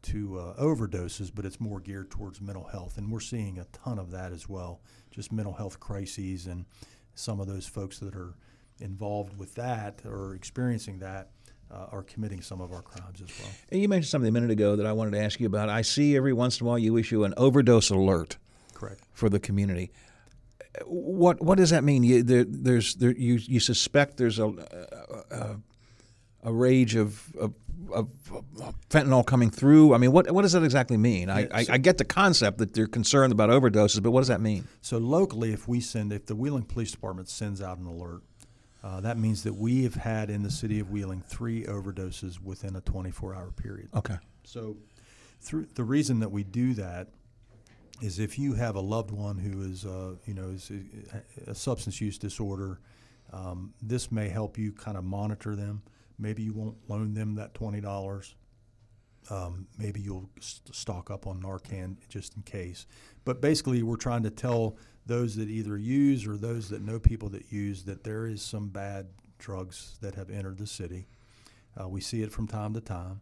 [0.00, 3.98] to uh, overdoses, but it's more geared towards mental health, and we're seeing a ton
[3.98, 4.80] of that as well.
[5.10, 6.64] Just mental health crises and
[7.18, 8.34] some of those folks that are
[8.80, 11.30] involved with that or experiencing that
[11.70, 13.50] uh, are committing some of our crimes as well.
[13.70, 15.68] And you mentioned something a minute ago that I wanted to ask you about.
[15.68, 18.38] I see every once in a while you issue an overdose alert
[18.72, 19.02] Correct.
[19.12, 19.90] for the community.
[20.86, 22.04] What what does that mean?
[22.04, 25.56] You, there, there's there, you you suspect there's a a, a,
[26.42, 27.54] a rage of, of,
[27.92, 28.08] of
[28.90, 29.94] fentanyl coming through.
[29.94, 31.30] I mean, what what does that exactly mean?
[31.30, 34.40] I, I, I get the concept that they're concerned about overdoses, but what does that
[34.40, 34.68] mean?
[34.80, 38.22] So locally, if we send, if the Wheeling Police Department sends out an alert,
[38.82, 42.76] uh, that means that we have had in the city of Wheeling three overdoses within
[42.76, 43.88] a 24-hour period.
[43.94, 44.16] Okay.
[44.44, 44.76] So,
[45.40, 47.08] through the reason that we do that
[48.00, 51.54] is if you have a loved one who is, uh, you know, is a, a
[51.54, 52.80] substance use disorder,
[53.32, 55.82] um, this may help you kind of monitor them.
[56.18, 58.34] Maybe you won't loan them that twenty dollars.
[59.30, 62.86] Um, maybe you'll st- stock up on Narcan just in case.
[63.24, 67.28] But basically, we're trying to tell those that either use or those that know people
[67.30, 69.06] that use that there is some bad
[69.38, 71.06] drugs that have entered the city.
[71.78, 73.20] Uh, we see it from time to time.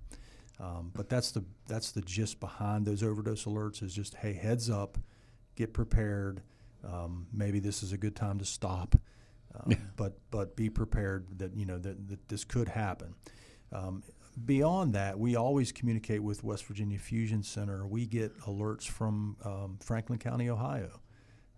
[0.59, 4.71] Um, but that's the that's the gist behind those overdose alerts is just hey heads
[4.71, 4.97] up,
[5.55, 6.43] get prepared.
[6.85, 8.97] Um, maybe this is a good time to stop,
[9.59, 13.15] um, but but be prepared that you know that, that this could happen.
[13.73, 14.03] Um,
[14.45, 17.87] beyond that, we always communicate with West Virginia Fusion Center.
[17.87, 21.01] We get alerts from um, Franklin County, Ohio,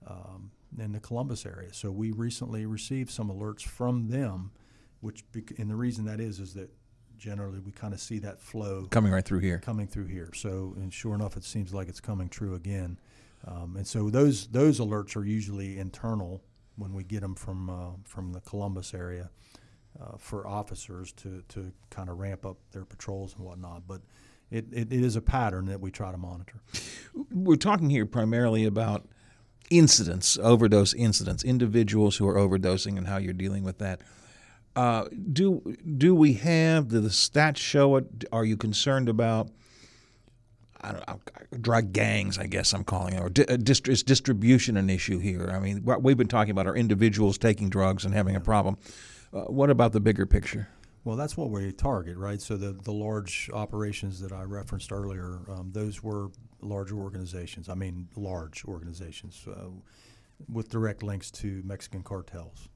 [0.07, 1.73] um, in the Columbus area.
[1.73, 4.53] So we recently received some alerts from them,
[5.01, 6.71] which bec- and the reason that is is that
[7.19, 9.59] generally we kind of see that flow Coming right through here.
[9.59, 10.31] coming through here.
[10.35, 12.99] So, and sure enough, it seems like it's coming true again.
[13.47, 16.43] Um, and so those those alerts are usually internal
[16.79, 19.31] when we get them from uh, from the Columbus area
[20.01, 23.83] uh, for officers to to kind of ramp up their patrols and whatnot.
[23.87, 24.01] But
[24.51, 26.63] it, it, it is a pattern that we try to monitor.
[27.31, 29.07] We're talking here primarily about
[29.71, 34.01] incidents, overdose incidents, individuals who are overdosing and how you're dealing with that.
[34.75, 38.25] Uh, do do we have do the stats show it?
[38.33, 39.51] Are you concerned about
[40.81, 42.39] I don't drug gangs?
[42.39, 45.51] I guess I'm calling it, or di- uh, dist- is distribution an issue here?
[45.53, 48.79] I mean, what we've been talking about are individuals taking drugs and having a problem.
[49.33, 50.69] Uh, what about the bigger picture?
[51.05, 52.41] Well, that's what we target, right?
[52.41, 57.69] So the the large operations that I referenced earlier, um, those were larger organizations.
[57.69, 59.71] I mean, large organizations uh,
[60.53, 62.69] with direct links to Mexican cartels,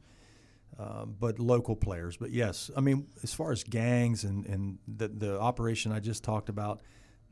[0.78, 2.16] um, but local players.
[2.16, 6.24] But yes, I mean, as far as gangs and and the the operation I just
[6.24, 6.80] talked about,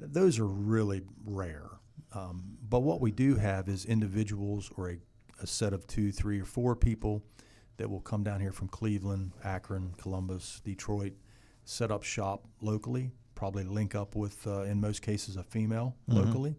[0.01, 1.71] those are really rare.
[2.13, 4.99] Um, but what we do have is individuals or a,
[5.41, 7.23] a set of two, three, or four people
[7.77, 11.13] that will come down here from Cleveland, Akron, Columbus, Detroit,
[11.65, 16.57] set up shop locally, probably link up with, uh, in most cases, a female locally,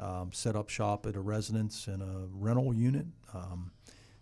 [0.00, 3.70] um, set up shop at a residence in a rental unit, um,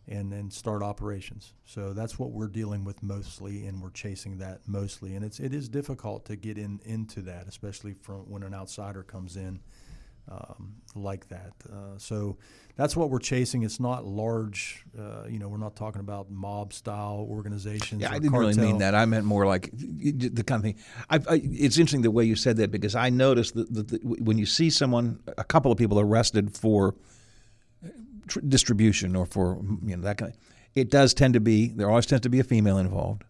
[0.08, 1.52] and then start operations.
[1.64, 5.16] So that's what we're dealing with mostly, and we're chasing that mostly.
[5.16, 9.02] And it's it is difficult to get in into that, especially from when an outsider
[9.02, 9.60] comes in
[10.28, 11.52] um, like that.
[11.70, 12.36] Uh, so
[12.76, 13.62] that's what we're chasing.
[13.62, 14.84] It's not large.
[14.98, 18.02] Uh, you know, we're not talking about mob style organizations.
[18.02, 18.94] Yeah, I didn't really mean that.
[18.94, 20.76] I meant more like the kind of thing.
[21.10, 24.04] I, I, it's interesting the way you said that because I noticed that, that, that
[24.04, 26.94] when you see someone, a couple of people arrested for
[28.28, 30.38] tr- distribution or for you know that kind of,
[30.74, 33.24] it does tend to be there always tends to be a female involved.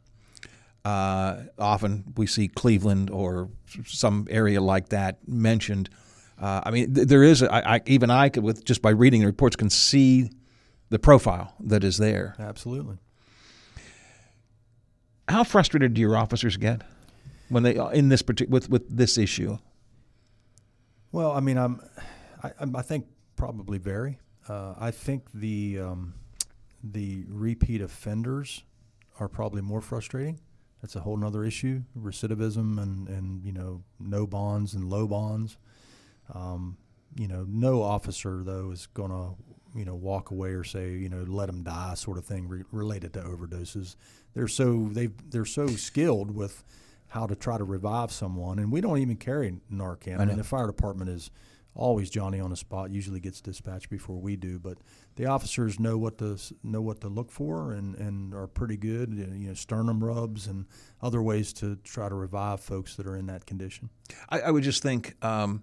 [0.85, 3.49] Uh, often we see Cleveland or
[3.85, 5.89] some area like that mentioned.
[6.41, 7.43] Uh, I mean, th- there is.
[7.43, 10.31] A, I, I, even I could, with just by reading the reports, can see
[10.91, 12.37] the profile that is there.
[12.39, 12.99] Absolutely.
[15.29, 16.83] How frustrated do your officers get
[17.49, 19.59] when they in this partic- with with this issue?
[21.11, 21.81] Well, I mean, I'm,
[22.43, 23.07] I, I'm- I think
[23.37, 24.19] probably very.
[24.49, 26.15] Uh, I think the um,
[26.83, 28.63] the repeat offenders
[29.19, 30.41] are probably more frustrating.
[30.83, 35.59] That's a whole other issue: recidivism and and you know no bonds and low bonds.
[36.33, 36.77] Um,
[37.17, 39.35] you know, no officer though is going to
[39.77, 42.65] you know walk away or say you know let them die sort of thing re-
[42.71, 43.97] related to overdoses.
[44.35, 46.63] They're so they they're so skilled with
[47.09, 50.21] how to try to revive someone, and we don't even carry Narcan.
[50.21, 51.31] I, mean, the fire department is
[51.77, 52.91] always Johnny on the spot.
[52.91, 54.79] Usually gets dispatched before we do, but
[55.17, 59.13] the officers know what to know what to look for, and, and are pretty good.
[59.13, 60.67] You know, sternum rubs and
[61.01, 63.91] other ways to try to revive folks that are in that condition.
[64.29, 65.63] I, I would just think, um,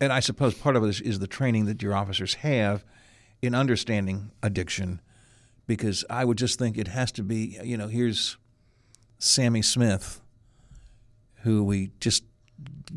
[0.00, 2.84] and I suppose part of it is, is the training that your officers have
[3.40, 5.00] in understanding addiction,
[5.66, 7.58] because I would just think it has to be.
[7.62, 8.36] You know, here's
[9.18, 10.20] Sammy Smith,
[11.42, 12.24] who we just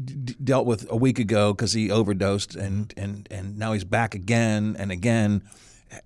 [0.04, 4.15] d- dealt with a week ago because he overdosed, and, and and now he's back
[4.15, 5.43] again and again.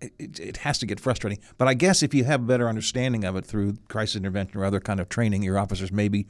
[0.01, 1.39] It, it has to get frustrating.
[1.59, 4.65] But I guess if you have a better understanding of it through crisis intervention or
[4.65, 6.25] other kind of training, your officers maybe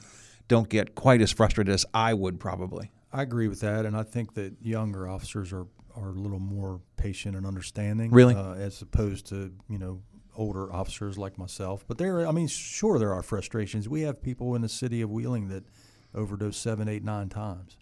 [0.49, 2.91] don't get quite as frustrated as I would probably.
[3.13, 6.81] I agree with that, and I think that younger officers are, are a little more
[6.97, 8.35] patient and understanding, Really?
[8.35, 10.01] uh, as opposed to you know
[10.35, 11.85] older officers like myself.
[11.87, 13.87] But there, I mean, sure there are frustrations.
[13.87, 15.63] We have people in the city of Wheeling that
[16.15, 17.77] overdose seven, eight, nine times.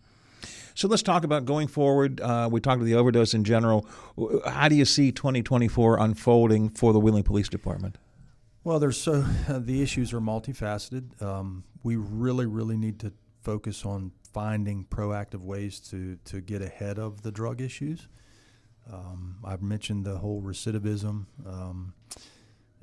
[0.75, 2.19] So let's talk about going forward.
[2.19, 3.87] Uh, we talked about the overdose in general.
[4.45, 7.97] How do you see 2024 unfolding for the Wheeling Police Department?
[8.63, 11.21] Well, there's so the issues are multifaceted.
[11.21, 16.97] Um, we really, really need to focus on finding proactive ways to to get ahead
[16.97, 18.07] of the drug issues.
[18.91, 21.93] Um, I've mentioned the whole recidivism, um,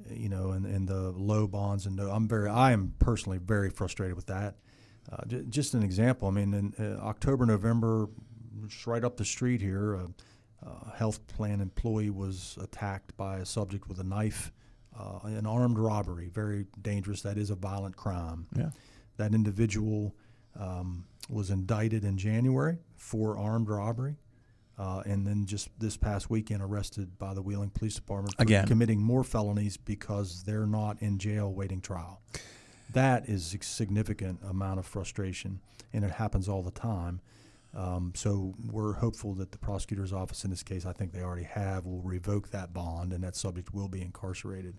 [0.08, 2.10] you know, and, and the low bonds and no.
[2.10, 4.56] I'm very, I am personally very frustrated with that.
[5.10, 6.28] Uh, j- just an example.
[6.28, 8.08] I mean, in uh, October, November,
[8.66, 10.08] just right up the street here, a,
[10.66, 14.52] a health plan employee was attacked by a subject with a knife,
[14.98, 16.28] uh, an armed robbery.
[16.28, 17.22] Very dangerous.
[17.22, 18.46] That is a violent crime.
[18.56, 18.70] Yeah.
[19.16, 20.14] That individual
[20.58, 24.16] um, was indicted in January for armed robbery.
[24.78, 28.66] Uh, and then just this past weekend, arrested by the Wheeling Police Department for Again.
[28.66, 32.22] committing more felonies because they're not in jail waiting trial.
[32.92, 35.60] That is a significant amount of frustration,
[35.92, 37.20] and it happens all the time.
[37.72, 41.44] Um, so we're hopeful that the prosecutor's office, in this case, I think they already
[41.44, 44.76] have, will revoke that bond, and that subject will be incarcerated.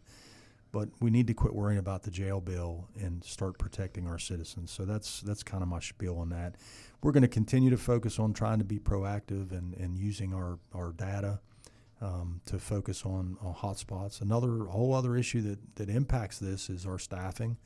[0.74, 4.72] But we need to quit worrying about the jail bill and start protecting our citizens.
[4.72, 6.56] So that's that's kind of my spiel on that.
[7.04, 10.60] We're going to continue to focus on trying to be proactive and, and using our,
[10.74, 11.42] our data
[12.00, 14.22] um, to focus on, on hotspots.
[14.22, 17.58] Another whole other issue that, that impacts this is our staffing.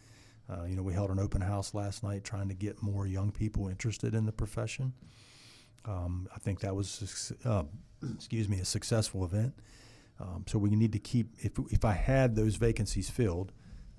[0.50, 3.32] Uh, you know, we held an open house last night trying to get more young
[3.32, 4.94] people interested in the profession.
[5.86, 7.64] Um, I think that was, uh,
[8.16, 9.54] excuse me, a successful event.
[10.20, 11.34] Um, so we need to keep.
[11.40, 13.52] If if I had those vacancies filled,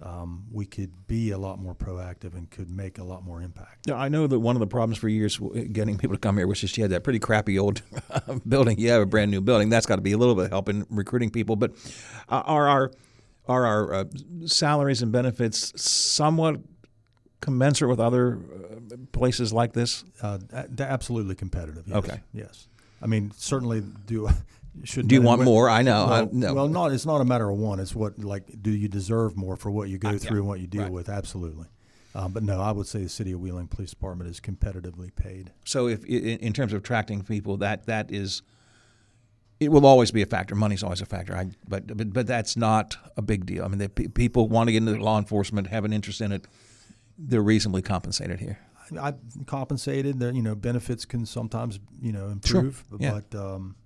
[0.03, 3.91] um, we could be a lot more proactive and could make a lot more impact.
[3.91, 5.39] I know that one of the problems for years
[5.73, 7.83] getting people to come here was just you had that pretty crappy old
[8.49, 8.79] building.
[8.79, 9.69] You have a brand new building.
[9.69, 11.57] That's got to be a little bit of help in recruiting people.
[11.57, 11.73] But
[12.29, 12.93] uh, are our
[13.49, 14.05] are our uh,
[14.47, 16.61] salaries and benefits somewhat
[17.41, 20.05] commensurate with other uh, places like this?
[20.23, 20.39] Uh,
[20.79, 21.85] absolutely competitive.
[21.87, 21.97] Yes.
[21.97, 22.21] Okay.
[22.33, 22.69] Yes.
[23.03, 24.29] I mean, certainly do.
[24.85, 25.71] Should Do you want women- more?
[25.71, 26.05] I know.
[26.05, 26.55] I- Well, no.
[26.55, 26.93] well, not.
[26.93, 27.81] It's not a matter of one.
[27.81, 30.19] It's what like do you deserve more for what you go yeah.
[30.19, 30.93] through and what you deal Right.
[30.93, 31.09] with?
[31.09, 31.67] Absolutely.
[32.15, 35.53] Um, but no, I would say the city of Wheeling Police Department is competitively paid.
[35.65, 38.43] So if in, in terms of attracting people, that that is.
[39.59, 40.55] It will always be a factor.
[40.55, 41.35] Money's always a factor.
[41.35, 43.65] I, but, but but that's not a big deal.
[43.65, 46.47] I mean, pe- people want to get into law enforcement, have an interest in it.
[47.19, 48.59] They're reasonably compensated here.
[49.01, 50.19] I, am compensated.
[50.19, 53.21] The you know benefits can sometimes you know improve, yeah.
[53.31, 53.77] but um,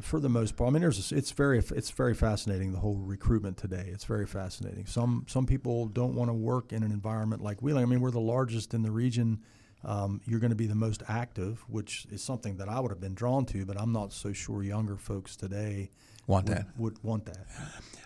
[0.00, 2.96] for the most part, I mean, there's a, it's very it's very fascinating the whole
[2.96, 3.88] recruitment today.
[3.92, 4.86] It's very fascinating.
[4.86, 7.82] Some some people don't want to work in an environment like Wheeling.
[7.82, 9.40] I mean, we're the largest in the region.
[9.84, 13.00] Um, you're going to be the most active, which is something that I would have
[13.00, 15.90] been drawn to, but I'm not so sure younger folks today
[16.26, 16.66] Want would, that.
[16.76, 17.46] would want that.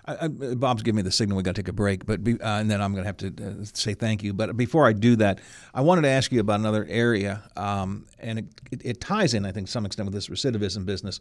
[0.06, 2.40] I, I, Bob's giving me the signal we got to take a break, but be,
[2.40, 4.32] uh, and then I'm going to have to uh, say thank you.
[4.32, 5.40] But before I do that,
[5.74, 9.44] I wanted to ask you about another area, um, and it, it, it ties in,
[9.44, 11.20] I think, to some extent with this recidivism business,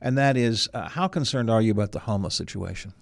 [0.00, 2.92] and that is uh, how concerned are you about the homeless situation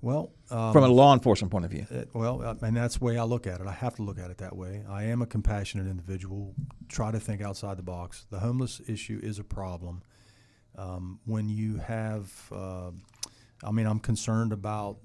[0.00, 1.86] Well, um, from a law enforcement point of view?
[1.92, 3.66] Uh, well, uh, and that's the way I look at it.
[3.66, 4.84] I have to look at it that way.
[4.88, 6.54] I am a compassionate individual.
[6.88, 8.26] Try to think outside the box.
[8.30, 10.02] The homeless issue is a problem.
[10.76, 12.90] Um, when you have, uh,
[13.64, 14.98] I mean, I'm concerned about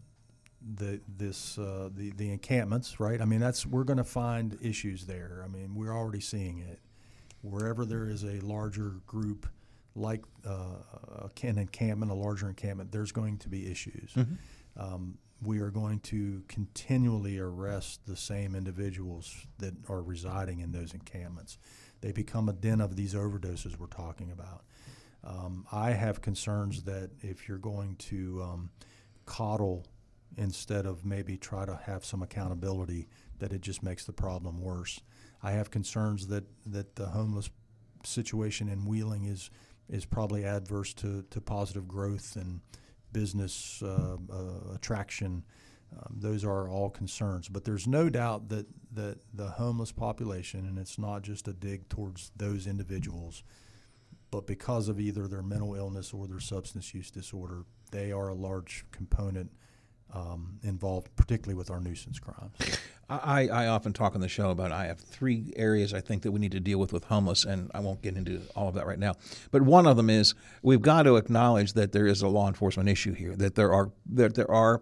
[0.76, 3.20] the this uh, the the encampments, right?
[3.20, 5.42] I mean, that's we're going to find issues there.
[5.44, 6.80] I mean, we're already seeing it.
[7.42, 9.48] Wherever there is a larger group,
[9.96, 14.16] like uh, an encampment, a larger encampment, there's going to be issues
[14.78, 20.94] um, we are going to continually arrest the same individuals that are residing in those
[20.94, 21.58] encampments.
[22.02, 24.64] They become a den of these overdoses we're talking about.
[25.24, 28.70] Um, I have concerns that if you're going to um,
[29.26, 29.86] coddle
[30.38, 33.08] instead of maybe try to have some accountability,
[33.40, 35.00] that it just makes the problem worse.
[35.42, 37.50] I have concerns that, that the homeless
[38.04, 39.50] situation in Wheeling is
[39.90, 42.62] is probably adverse to, to positive growth and
[43.14, 45.44] business uh, uh, attraction.
[45.96, 50.78] Um, those are all concerns, but there's no doubt that that the homeless population, and
[50.78, 53.44] it's not just a dig towards those individuals,
[54.32, 58.34] but because of either their mental illness or their substance use disorder, they are a
[58.34, 59.52] large component
[60.14, 62.54] um, involved, particularly with our nuisance crimes.
[63.10, 66.32] I, I often talk on the show about I have three areas I think that
[66.32, 68.88] we need to deal with with homeless, and I won't get into all of that
[68.88, 69.16] right now.
[69.52, 72.90] But one of them is we've got to acknowledge that there is a law enforcement
[72.90, 73.36] issue here.
[73.36, 74.82] That there are that there are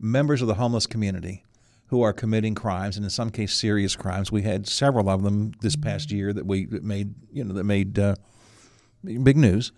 [0.00, 1.44] members of the homeless community
[1.88, 4.32] who are committing crimes, and in some cases serious crimes.
[4.32, 7.64] We had several of them this past year that we that made you know that
[7.64, 8.14] made uh,
[9.04, 9.72] big news.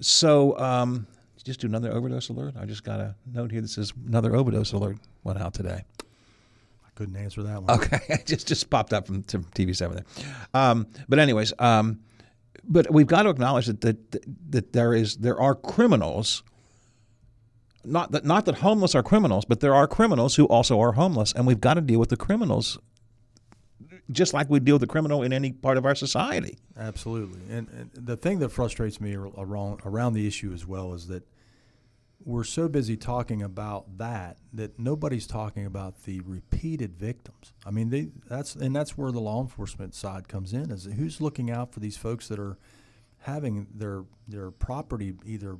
[0.00, 0.58] So.
[0.58, 1.06] Um,
[1.42, 2.54] just do another overdose alert.
[2.58, 5.84] I just got a note here that says another overdose alert went out today.
[6.00, 7.70] I couldn't answer that one.
[7.78, 10.26] Okay, it just just popped up from TV seven there.
[10.54, 12.00] Um, but anyways, um,
[12.64, 16.42] but we've got to acknowledge that, that that there is there are criminals.
[17.84, 21.32] Not that not that homeless are criminals, but there are criminals who also are homeless,
[21.32, 22.78] and we've got to deal with the criminals,
[24.10, 26.58] just like we deal with the criminal in any part of our society.
[26.76, 27.40] Absolutely.
[27.48, 31.26] And, and the thing that frustrates me around, around the issue as well is that
[32.24, 37.52] we're so busy talking about that that nobody's talking about the repeated victims.
[37.64, 40.70] I mean, they, that's and that's where the law enforcement side comes in.
[40.70, 42.58] Is who's looking out for these folks that are
[43.20, 45.56] having their their property either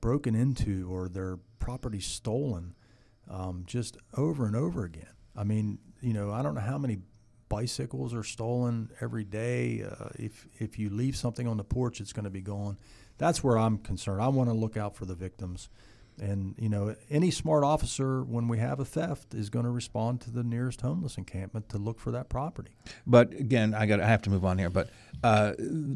[0.00, 2.74] broken into or their property stolen
[3.28, 5.12] um, just over and over again.
[5.36, 6.98] I mean, you know, I don't know how many
[7.48, 9.84] bicycles are stolen every day.
[9.84, 12.76] Uh, if if you leave something on the porch, it's going to be gone.
[13.18, 14.22] That's where I'm concerned.
[14.22, 15.68] I want to look out for the victims,
[16.20, 20.20] and you know, any smart officer when we have a theft is going to respond
[20.22, 22.70] to the nearest homeless encampment to look for that property.
[23.06, 24.70] But again, I got I have to move on here.
[24.70, 24.90] But
[25.22, 25.52] uh,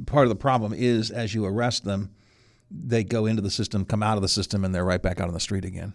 [0.06, 2.10] part of the problem is as you arrest them,
[2.70, 5.28] they go into the system, come out of the system, and they're right back out
[5.28, 5.94] on the street again.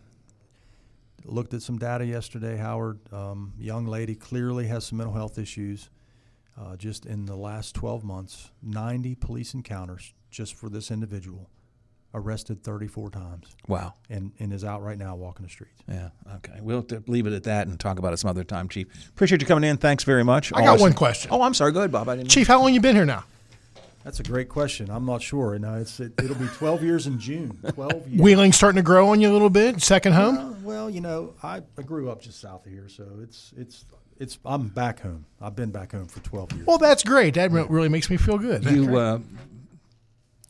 [1.28, 3.00] Looked at some data yesterday, Howard.
[3.12, 5.90] Um, young lady clearly has some mental health issues.
[6.60, 11.50] Uh, just in the last 12 months, 90 police encounters just for this individual.
[12.14, 13.94] Arrested 34 times Wow.
[14.10, 15.84] and, and is out right now walking the streets.
[15.88, 16.10] Yeah.
[16.38, 16.58] Okay.
[16.62, 18.88] We'll leave it at that and talk about it some other time, Chief.
[19.10, 19.78] Appreciate you coming in.
[19.78, 20.52] Thanks very much.
[20.56, 21.30] I got one question.
[21.32, 21.74] Oh, I'm sorry.
[21.74, 22.10] Go ahead, Bob.
[22.10, 22.30] I didn't.
[22.30, 23.26] Chief, how long you been here now?
[24.08, 24.90] That's a great question.
[24.90, 25.60] I'm not sure.
[25.60, 27.60] No, it's it, it'll be 12 years in June.
[27.74, 28.22] 12 years.
[28.22, 29.82] Wheeling starting to grow on you a little bit.
[29.82, 30.38] Second home.
[30.38, 33.84] Uh, well, you know, I, I grew up just south of here, so it's it's
[34.18, 35.26] it's I'm back home.
[35.42, 36.66] I've been back home for 12 years.
[36.66, 37.34] Well, that's great.
[37.34, 38.64] That re- really makes me feel good.
[38.64, 39.20] You uh,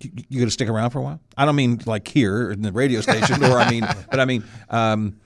[0.01, 1.19] you, you going to stick around for a while?
[1.35, 4.43] I don't mean like here in the radio station, or I mean, but I mean,
[4.69, 5.19] um,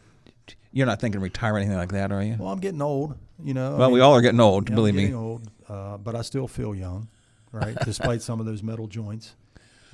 [0.72, 2.38] you're not thinking retire or anything like that, are you?
[2.39, 3.17] Well, I'm getting old.
[3.44, 3.75] You know.
[3.75, 4.69] I Well, we all are getting old.
[4.69, 5.02] yeah, I'm believe me.
[5.02, 7.10] getting old, uh, but I still feel young,
[7.52, 7.75] right?
[7.85, 9.35] Despite some of those metal joints,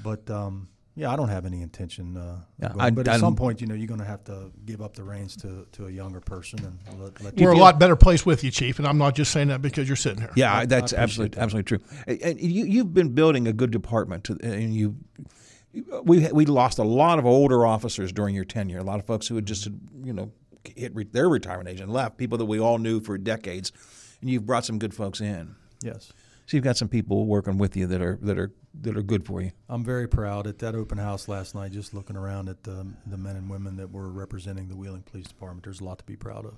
[0.03, 2.17] but um, yeah, I don't have any intention.
[2.17, 4.05] Uh, Yeah, of going- I- but I at some point, you know, you're going to
[4.05, 7.21] have to give up the reins to, to a younger person and let.
[7.23, 9.61] let We're a lot better place with you, Chief, and I'm not just saying that
[9.61, 10.31] because you're sitting here.
[10.35, 11.43] Yeah, I- I that's appreciate absolutely that.
[11.43, 11.79] absolutely true.
[12.07, 14.95] And- And you you've been building a good department, to, and you
[16.03, 18.79] we we lost a lot of older officers during your tenure.
[18.79, 19.67] A lot of folks who had just
[20.03, 20.31] you know
[20.75, 22.17] hit re- their retirement age and left.
[22.17, 23.71] People that we all knew for decades,
[24.21, 25.55] and you've brought some good folks in.
[25.83, 26.11] Yes.
[26.47, 29.25] So you've got some people working with you that are that are that are good
[29.25, 29.51] for you.
[29.67, 31.73] I'm very proud at that open house last night.
[31.73, 35.27] Just looking around at the the men and women that were representing the Wheeling Police
[35.27, 35.65] Department.
[35.65, 36.53] There's a lot to be proud of.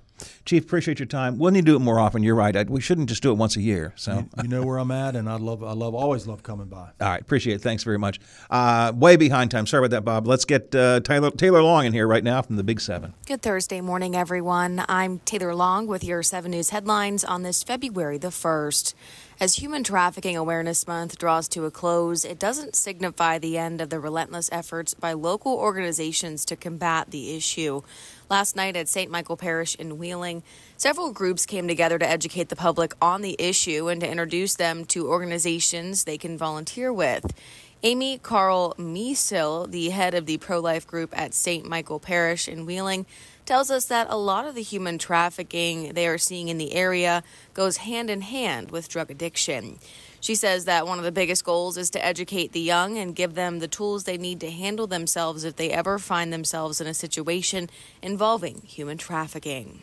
[0.46, 1.40] Chief, appreciate your time.
[1.40, 2.22] We'll need to do it more often.
[2.22, 2.56] You're right.
[2.56, 3.94] I, we shouldn't just do it once a year.
[3.96, 6.68] So You, you know where I'm at, and I love I love always love coming
[6.68, 6.92] by.
[7.02, 7.62] All right, appreciate it.
[7.64, 8.20] Thanks very much.
[8.52, 9.66] Uh, way behind time.
[9.66, 10.28] Sorry about that, Bob.
[10.28, 13.16] Let's get uh, Taylor Taylor Long in here right now from the Big Seven.
[13.26, 14.86] Good Thursday morning, everyone.
[14.88, 18.94] I'm Taylor Long with your 7 News headlines on this February the 1st.
[19.42, 23.90] As Human Trafficking Awareness Month draws to a close, it doesn't signify the end of
[23.90, 27.82] the relentless efforts by local organizations to combat the issue.
[28.30, 29.10] Last night at St.
[29.10, 30.44] Michael Parish in Wheeling,
[30.76, 34.84] several groups came together to educate the public on the issue and to introduce them
[34.88, 37.34] to organizations they can volunteer with.
[37.82, 41.66] Amy Carl Meesil, the head of the pro life group at St.
[41.66, 43.06] Michael Parish in Wheeling,
[43.50, 47.24] tells us that a lot of the human trafficking they are seeing in the area
[47.56, 49.80] goes hand in hand with drug addiction.
[50.22, 53.34] She says that one of the biggest goals is to educate the young and give
[53.34, 56.94] them the tools they need to handle themselves if they ever find themselves in a
[56.94, 57.72] situation
[58.04, 59.82] involving human trafficking.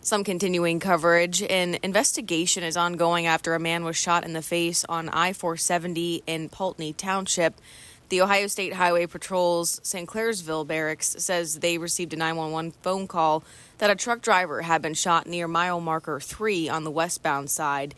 [0.00, 1.42] Some continuing coverage.
[1.42, 6.22] An investigation is ongoing after a man was shot in the face on I 470
[6.26, 7.60] in Pulteney Township.
[8.08, 10.08] The Ohio State Highway Patrol's St.
[10.08, 13.42] Clairsville Barracks says they received a 911 phone call
[13.78, 17.96] that a truck driver had been shot near mile marker 3 on the westbound side.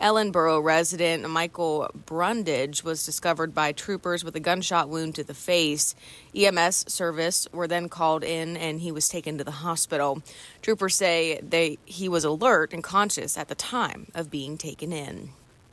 [0.00, 5.94] Ellenboro resident Michael Brundage was discovered by troopers with a gunshot wound to the face.
[6.34, 10.22] EMS service were then called in and he was taken to the hospital.
[10.62, 15.32] Troopers say they he was alert and conscious at the time of being taken in.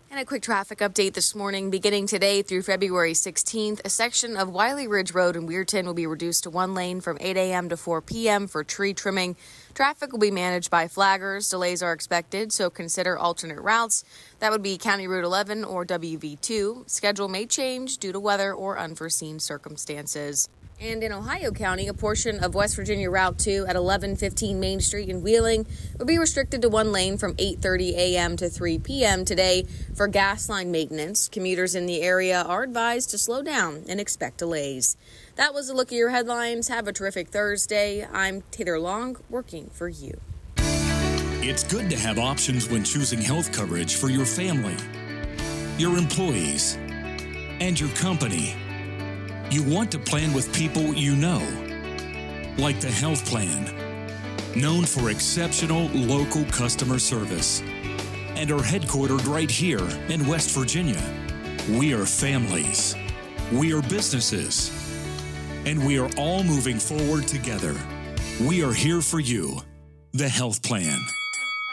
[0.09, 1.69] And a quick traffic update this morning.
[1.69, 6.07] Beginning today through February 16th, a section of Wylie Ridge Road in Weirton will be
[6.07, 7.67] reduced to one lane from 8 a.m.
[7.67, 8.47] to 4 p.m.
[8.47, 9.35] for tree trimming.
[9.73, 11.49] Traffic will be managed by flaggers.
[11.49, 14.05] Delays are expected, so consider alternate routes.
[14.39, 16.89] That would be County Route 11 or WV2.
[16.89, 20.47] Schedule may change due to weather or unforeseen circumstances.
[20.79, 25.09] And in Ohio County, a portion of West Virginia Route 2 at 1115 Main Street
[25.09, 25.65] in Wheeling
[25.97, 28.37] will be restricted to one lane from 8:30 a.m.
[28.37, 29.25] to 3 p.m.
[29.25, 29.65] today
[29.95, 31.29] for gas line maintenance.
[31.29, 34.97] Commuters in the area are advised to slow down and expect delays.
[35.35, 36.67] That was a look at your headlines.
[36.67, 38.07] Have a terrific Thursday.
[38.13, 40.19] I'm Taylor Long, working for you.
[40.57, 44.75] It's good to have options when choosing health coverage for your family,
[45.79, 46.77] your employees,
[47.59, 48.55] and your company.
[49.49, 51.41] You want to plan with people you know,
[52.57, 53.73] like the Health Plan,
[54.57, 57.61] known for exceptional local customer service,
[58.35, 61.01] and are headquartered right here in West Virginia.
[61.69, 62.93] We are families,
[63.53, 64.69] we are businesses,
[65.65, 67.73] and we are all moving forward together.
[68.41, 69.61] We are here for you,
[70.11, 70.99] the Health Plan.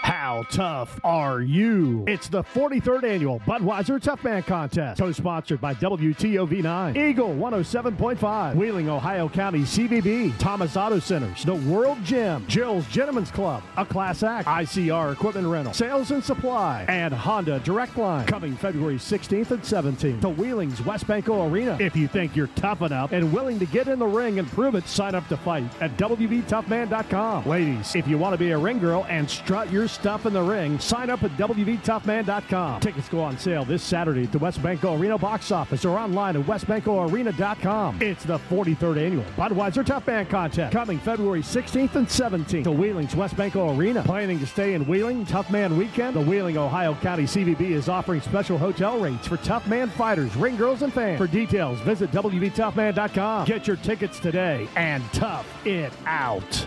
[0.04, 2.04] How tough are you?
[2.06, 9.30] It's the 43rd annual Budweiser Tough Man Contest, co-sponsored by WTOV9, Eagle 107.5, Wheeling, Ohio
[9.30, 15.14] County CVB, Thomas Auto Centers, The World Gym, Jill's Gentlemen's Club, A Class Act, ICR
[15.14, 18.26] Equipment Rental, Sales and Supply, and Honda Direct Line.
[18.26, 21.78] Coming February 16th and 17th to Wheeling's WesBanco Arena.
[21.80, 24.74] If you think you're tough enough and willing to get in the ring and prove
[24.74, 27.46] it, sign up to fight at WVToughman.com.
[27.48, 30.42] Ladies, if you want to be a ring girl and strut your stuff in the
[30.42, 32.80] ring, sign up at WVToughman.com.
[32.80, 36.44] Tickets go on sale this Saturday at the WesBanco Arena box office or online at
[36.44, 38.02] WesBancoArena.com.
[38.02, 43.14] It's the 43rd annual Budweiser Tough Man Contest coming February 16th and 17th to Wheeling's
[43.14, 44.02] WesBanco Arena.
[44.02, 46.16] Planning to stay in Wheeling Tough Man Weekend?
[46.16, 50.56] The Wheeling, Ohio County CVB is offering special hotel rates for Tough Man fighters, ring
[50.56, 51.18] girls, and fans.
[51.18, 53.46] For details, visit WVToughman.com.
[53.46, 56.66] Get your tickets today and tough it out.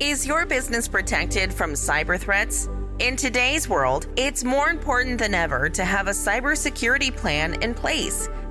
[0.00, 2.68] Is your business protected from cyber threats?
[2.98, 8.28] In today's world, it's more important than ever to have a cybersecurity plan in place.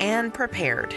[0.00, 0.94] and prepared.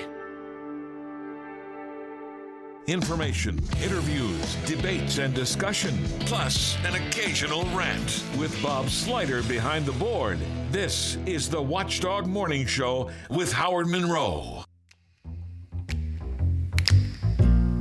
[2.88, 8.24] Information, interviews, debates, and discussion, plus an occasional rant.
[8.38, 10.40] With Bob Slider behind the board,
[10.72, 14.64] this is the Watchdog Morning Show with Howard Monroe.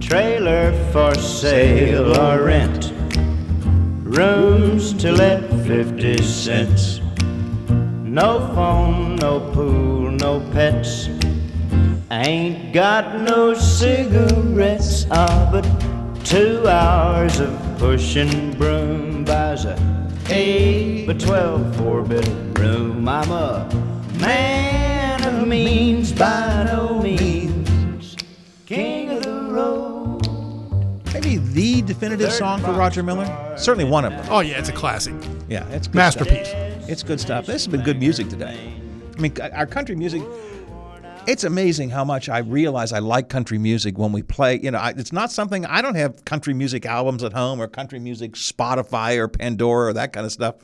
[0.00, 2.92] Trailer for sale or rent.
[4.04, 6.97] Rooms to let 50 cents.
[8.08, 11.10] No phone, no pool, no pets.
[12.10, 15.64] Ain't got no cigarettes, ah, but
[16.24, 19.76] two hours of pushing broom buys a
[20.30, 23.06] eight by twelve four bedroom.
[23.06, 23.68] I'm a
[24.18, 28.16] man of means by no means,
[28.64, 30.26] king of the road.
[31.12, 33.26] Maybe the definitive song for Roger Miller.
[33.58, 34.26] Certainly one of them.
[34.30, 35.14] Oh yeah, it's a classic.
[35.46, 36.67] Yeah, it's good Masterpiece.
[36.88, 37.44] It's good stuff.
[37.44, 38.72] This has been good music today.
[39.14, 40.22] I mean, our country music.
[41.26, 44.58] It's amazing how much I realize I like country music when we play.
[44.58, 47.68] You know, I, it's not something I don't have country music albums at home or
[47.68, 50.54] country music Spotify or Pandora or that kind of stuff.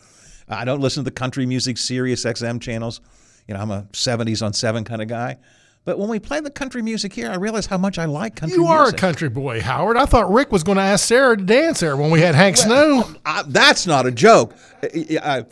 [0.48, 3.02] I don't listen to the country music Sirius XM channels.
[3.46, 5.36] You know, I'm a 70s on 7 kind of guy.
[5.84, 8.56] But when we play the country music here, I realize how much I like country
[8.56, 8.72] music.
[8.72, 8.94] You music.
[8.94, 9.98] are a country boy, Howard.
[9.98, 12.56] I thought Rick was going to ask Sarah to dance there when we had Hank
[12.56, 13.04] Snow.
[13.26, 14.54] I, that's not a joke.
[14.82, 15.44] I-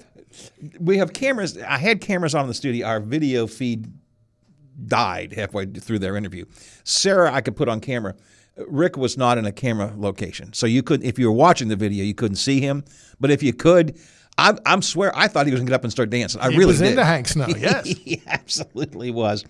[0.80, 1.58] we have cameras.
[1.58, 2.86] I had cameras on in the studio.
[2.86, 3.92] Our video feed
[4.86, 6.44] died halfway through their interview.
[6.84, 8.14] Sarah, I could put on camera.
[8.68, 11.76] Rick was not in a camera location, so you could, if you were watching the
[11.76, 12.84] video, you couldn't see him.
[13.18, 13.98] But if you could,
[14.36, 16.40] I, I'm swear, I thought he was going to get up and start dancing.
[16.40, 16.90] I He really was did.
[16.90, 17.86] into Hank Snow, yes.
[17.86, 19.44] he absolutely was.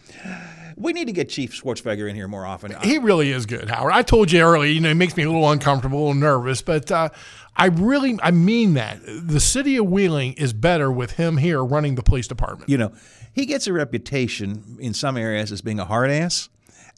[0.76, 2.74] We need to get Chief Schwertfeger in here more often.
[2.82, 3.92] He really is good, Howard.
[3.92, 6.90] I told you earlier, you know, it makes me a little uncomfortable and nervous, but
[6.90, 7.08] uh,
[7.56, 9.00] I really, I mean that.
[9.04, 12.68] The city of Wheeling is better with him here running the police department.
[12.68, 12.92] you know,
[13.32, 16.48] he gets a reputation in some areas as being a hard ass.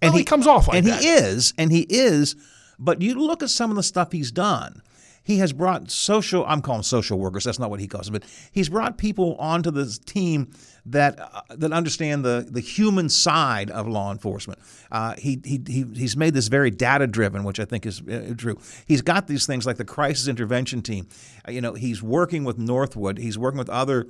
[0.02, 0.94] And Well, he comes off like and that.
[0.94, 2.36] And he is, and he is.
[2.78, 4.82] But you look at some of the stuff he's done.
[5.22, 6.44] He has brought social.
[6.46, 7.44] I'm calling social workers.
[7.44, 10.50] That's not what he calls them, but he's brought people onto this team
[10.86, 14.58] that uh, that understand the the human side of law enforcement.
[14.90, 18.34] Uh, he, he he he's made this very data driven, which I think is uh,
[18.36, 18.58] true.
[18.86, 21.08] He's got these things like the crisis intervention team.
[21.46, 23.18] Uh, you know, he's working with Northwood.
[23.18, 24.06] He's working with other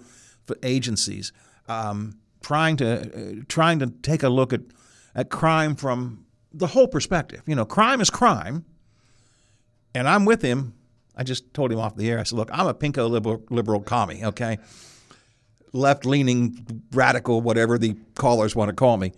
[0.63, 1.33] agencies,
[1.69, 4.63] um, trying to uh, trying to take a look at
[5.15, 7.43] at crime from the whole perspective.
[7.47, 8.65] You know, crime is crime,
[9.95, 10.75] and I'm with him.
[11.17, 12.19] I just told him off the air.
[12.19, 14.59] I said, "Look, I'm a pinko liberal, liberal commie, okay,
[15.75, 19.13] left leaning, radical, whatever the callers want to call me."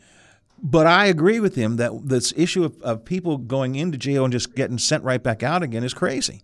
[0.63, 4.33] But I agree with him that this issue of, of people going into jail and
[4.33, 6.43] just getting sent right back out again is crazy.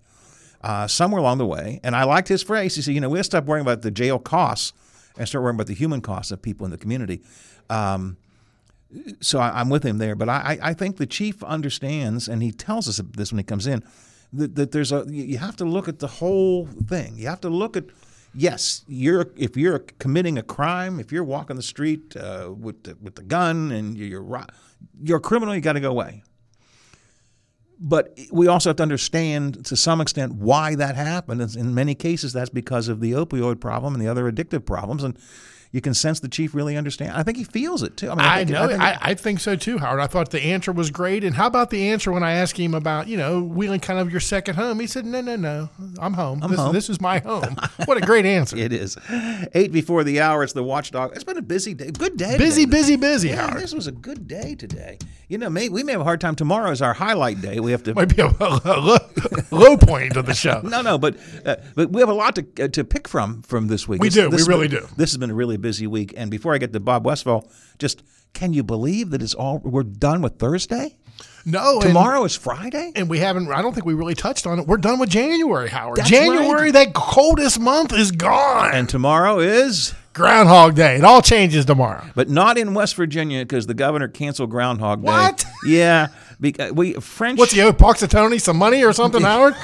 [0.61, 2.77] Uh, somewhere along the way, and I liked his phrase.
[2.77, 4.73] He said, "You know, we have to stop worrying about the jail costs
[5.19, 7.21] and start worrying about the human costs of people in the community."
[7.69, 8.17] Um,
[9.21, 10.15] so I, I'm with him there.
[10.15, 13.67] But I, I think the chief understands, and he tells us this when he comes
[13.67, 13.83] in,
[14.33, 17.17] that, that there's a you have to look at the whole thing.
[17.17, 17.85] You have to look at
[18.35, 22.97] yes, you're if you're committing a crime, if you're walking the street uh, with the,
[23.01, 24.47] with the gun and you're
[25.01, 26.23] you're, a criminal, you got to go away.
[27.79, 31.41] But we also have to understand to some extent why that happened.
[31.57, 35.03] In many cases, that's because of the opioid problem and the other addictive problems.
[35.03, 35.19] And
[35.73, 37.13] you can sense the chief really understand.
[37.17, 38.11] I think he feels it too.
[38.11, 38.69] I, mean, I, think- know.
[38.69, 40.01] think- I, I think so too, Howard.
[40.01, 41.25] I thought the answer was great.
[41.25, 44.11] And how about the answer when I asked him about, you know, Wheeling kind of
[44.11, 44.79] your second home?
[44.81, 45.71] He said, no, no, no.
[45.99, 46.43] I'm home.
[46.43, 47.57] I'm this, home." this is my home.
[47.87, 48.57] what a great answer.
[48.63, 48.97] It is
[49.55, 50.43] eight before the hour.
[50.45, 51.15] It's the watchdog.
[51.15, 51.91] It's been a busy day.
[51.91, 52.37] Good day.
[52.39, 52.77] Busy, today.
[52.79, 53.63] busy, busy, Yeah, Howard.
[53.63, 54.99] this was a good day today.
[55.29, 56.35] You know, may, we may have a hard time.
[56.35, 57.59] Tomorrow is our highlight day.
[57.61, 57.95] We have to.
[57.95, 58.99] Might be a, a low,
[59.51, 60.61] low point of the show.
[60.73, 63.69] No, no, but uh, but we have a lot to uh, to pick from from
[63.69, 64.01] this week.
[64.01, 64.29] We This- do.
[64.31, 64.89] this We really been- do.
[64.97, 66.13] This has been a really busy week.
[66.17, 67.49] And before I get to Bob Westfall,
[67.79, 68.03] just
[68.35, 70.97] can you believe that it's all we're done with Thursday?
[71.45, 72.93] No, and- Tomorrow is Friday.
[72.95, 74.67] And we haven't, I don't think we really touched on it.
[74.67, 75.97] We're done with January, Howard.
[75.99, 76.73] That's January, right.
[76.73, 78.73] that coldest month is gone.
[78.75, 80.97] And tomorrow is Groundhog Day.
[80.97, 82.05] It all changes tomorrow.
[82.15, 85.07] but not in West Virginia because the governor canceled Groundhog Day.
[85.11, 85.45] What?
[85.67, 86.09] Yeah,
[86.41, 87.39] because we French.
[87.39, 89.55] What's he owe Punxsutawney some money or something, Howard?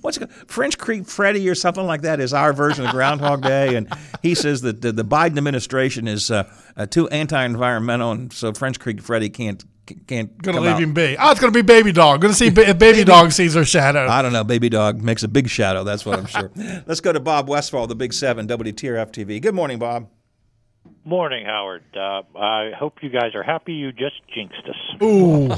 [0.00, 3.74] What's it, French Creek Freddy or something like that is our version of Groundhog Day,
[3.76, 3.88] and
[4.22, 8.78] he says that the, the Biden administration is uh, uh, too anti-environmental, and so French
[8.80, 9.64] Creek Freddy can't
[10.06, 10.82] can't Gonna leave out.
[10.82, 11.16] him be.
[11.18, 12.20] Oh, it's gonna be Baby Dog.
[12.20, 14.06] Gonna see ba- Baby Dog sees her shadow.
[14.06, 14.44] I don't know.
[14.44, 15.82] Baby dog makes a big shadow.
[15.82, 16.50] That's what I'm sure.
[16.86, 19.42] Let's go to Bob Westfall, the Big Seven, WTRF TV.
[19.42, 20.08] Good morning, Bob.
[21.02, 21.82] Morning, Howard.
[21.96, 25.02] Uh, I hope you guys are happy you just jinxed us.
[25.02, 25.48] Ooh.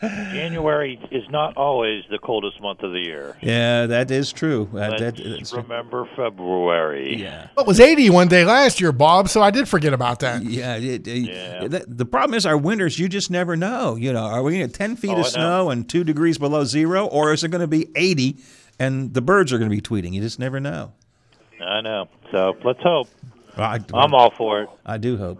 [0.32, 3.36] January is not always the coldest month of the year.
[3.42, 4.68] Yeah, that is true.
[4.72, 7.16] Uh, Let's that- that's- remember February.
[7.16, 7.48] Yeah.
[7.54, 10.42] Well, it was 80 one day last year, Bob, so I did forget about that.
[10.42, 12.98] Yeah, it, it- The, the problem is our winters.
[12.98, 13.94] You just never know.
[13.94, 15.28] You know, are we going to get ten feet Oh, I of know.
[15.30, 18.38] snow and two degrees below zero, or is it going to be eighty
[18.78, 20.14] and the birds are going to be tweeting?
[20.14, 20.92] You just never know.
[21.60, 22.08] I know.
[22.32, 23.08] So let's hope.
[23.56, 24.70] I, I'm all for it.
[24.86, 25.38] I do hope.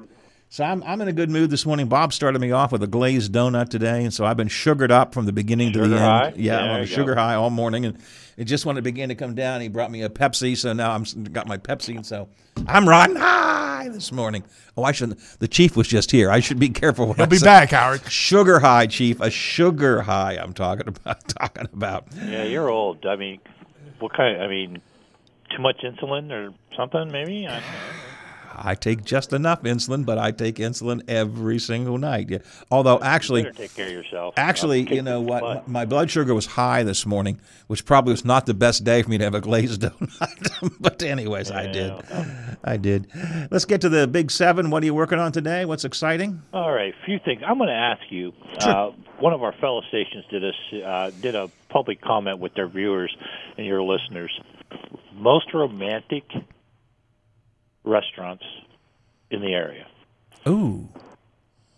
[0.52, 1.86] So I'm, I'm in a good mood this morning.
[1.86, 5.14] Bob started me off with a glazed donut today, and so I've been sugared up
[5.14, 6.04] from the beginning to the Sugar end.
[6.04, 6.32] high?
[6.34, 7.20] Yeah, I'm on a sugar go.
[7.20, 7.96] high all morning, and
[8.36, 10.56] it just when it began to come down, he brought me a Pepsi.
[10.56, 12.28] So now I'm got my Pepsi, and so
[12.66, 14.42] I'm riding high this morning.
[14.76, 15.20] Oh, I shouldn't.
[15.38, 16.32] The chief was just here.
[16.32, 17.06] I should be careful.
[17.06, 17.46] What He'll I be say.
[17.46, 18.10] back, Howard.
[18.10, 19.20] Sugar high, chief.
[19.20, 20.34] A sugar high.
[20.36, 21.28] I'm talking about.
[21.28, 22.06] Talking about.
[22.26, 23.06] Yeah, you're old.
[23.06, 23.38] I mean,
[24.00, 24.42] what kind?
[24.42, 24.82] I mean,
[25.54, 27.10] too much insulin or something?
[27.10, 27.46] Maybe.
[27.46, 27.62] I,
[28.62, 32.28] I take just enough insulin, but I take insulin every single night.
[32.30, 32.38] Yeah.
[32.70, 34.34] Although actually, better take care of yourself.
[34.36, 35.40] Actually, you know what?
[35.40, 35.68] butt.
[35.68, 39.10] My blood sugar was high this morning, which probably was not the best day for
[39.10, 40.74] me to have a glazed donut.
[40.80, 41.92] but anyways, I did.
[42.62, 43.06] I did.
[43.50, 44.70] Let's get to the big seven.
[44.70, 45.64] What are you working on today?
[45.64, 46.42] What's exciting?
[46.52, 47.42] All right, a few things.
[47.46, 48.32] I'm going to ask you.
[48.60, 48.90] Uh,
[49.20, 53.14] one of our fellow stations did a uh, did a public comment with their viewers
[53.56, 54.30] and your listeners.
[55.14, 56.24] Most romantic
[57.84, 58.44] restaurants
[59.30, 59.86] in the area.
[60.46, 60.88] Ooh.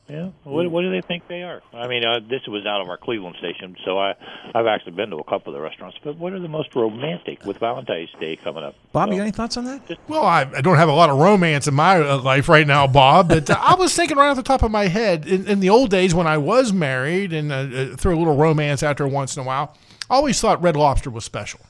[0.08, 0.30] Yeah.
[0.44, 1.62] What, what do they think they are?
[1.72, 4.14] I mean, uh, this was out of our Cleveland station, so I
[4.54, 5.96] I've actually been to a couple of the restaurants.
[6.04, 8.74] But what are the most romantic with Valentine's Day coming up?
[8.92, 9.98] Bob, you got any thoughts on that?
[10.08, 12.86] Well, I, I don't have a lot of romance in my uh, life right now,
[12.86, 15.60] Bob, but uh, I was thinking right off the top of my head in, in
[15.60, 18.98] the old days when I was married and uh, uh, threw a little romance out
[18.98, 19.74] there once in a while,
[20.10, 21.60] I always thought Red Lobster was special.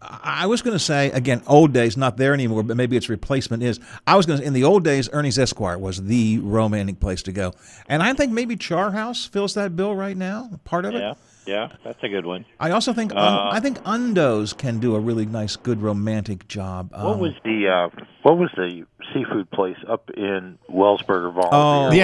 [0.00, 3.62] I was going to say again, old days not there anymore, but maybe its replacement
[3.62, 3.78] is.
[4.06, 7.32] I was going to in the old days, Ernie's Esquire was the romantic place to
[7.32, 7.52] go,
[7.88, 10.50] and I think maybe Char House fills that bill right now.
[10.64, 10.98] Part of it.
[11.00, 11.14] Yeah,
[11.46, 12.44] yeah, that's a good one.
[12.58, 16.48] I also think Un- Uh, I think Undo's can do a really nice, good romantic
[16.48, 16.90] job.
[16.92, 17.88] What Um, was the uh,
[18.22, 18.84] what was the
[19.14, 21.48] seafood place up in Wellsburg or Follansbee?
[21.52, 22.02] Oh, oh, The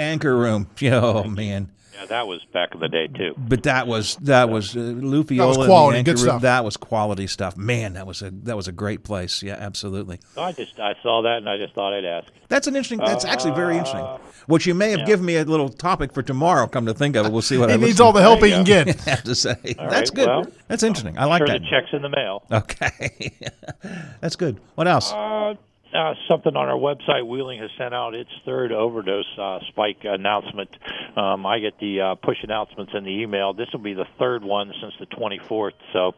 [0.00, 0.68] anchor room.
[0.78, 1.70] Yeah, Oh man.
[1.96, 3.34] Yeah, that was back in the day too.
[3.38, 5.36] But that was that was uh, Lufiola.
[5.38, 6.42] That was quality, good stuff.
[6.42, 7.56] That was quality stuff.
[7.56, 9.42] Man, that was a that was a great place.
[9.42, 10.18] Yeah, absolutely.
[10.36, 12.32] I just I saw that and I just thought I'd ask.
[12.48, 12.98] That's an interesting.
[12.98, 14.00] That's actually very interesting.
[14.00, 15.06] Uh, Which you may have yeah.
[15.06, 16.66] given me a little topic for tomorrow.
[16.66, 18.42] Come to think of it, we'll see what He I needs listen- all the help
[18.42, 18.88] he can get.
[19.06, 20.26] I have to say All that's right, good.
[20.28, 21.16] well, that's interesting.
[21.18, 21.60] I like sure that.
[21.60, 22.42] the checks in the mail.
[22.50, 23.32] Okay,
[24.20, 24.60] that's good.
[24.74, 25.12] What else?
[25.12, 25.54] Uh,
[25.94, 27.26] uh, something on our website.
[27.26, 30.76] Wheeling has sent out its third overdose uh, spike announcement.
[31.16, 33.54] Um, I get the uh, push announcements in the email.
[33.54, 35.72] This will be the third one since the 24th.
[35.92, 36.14] So,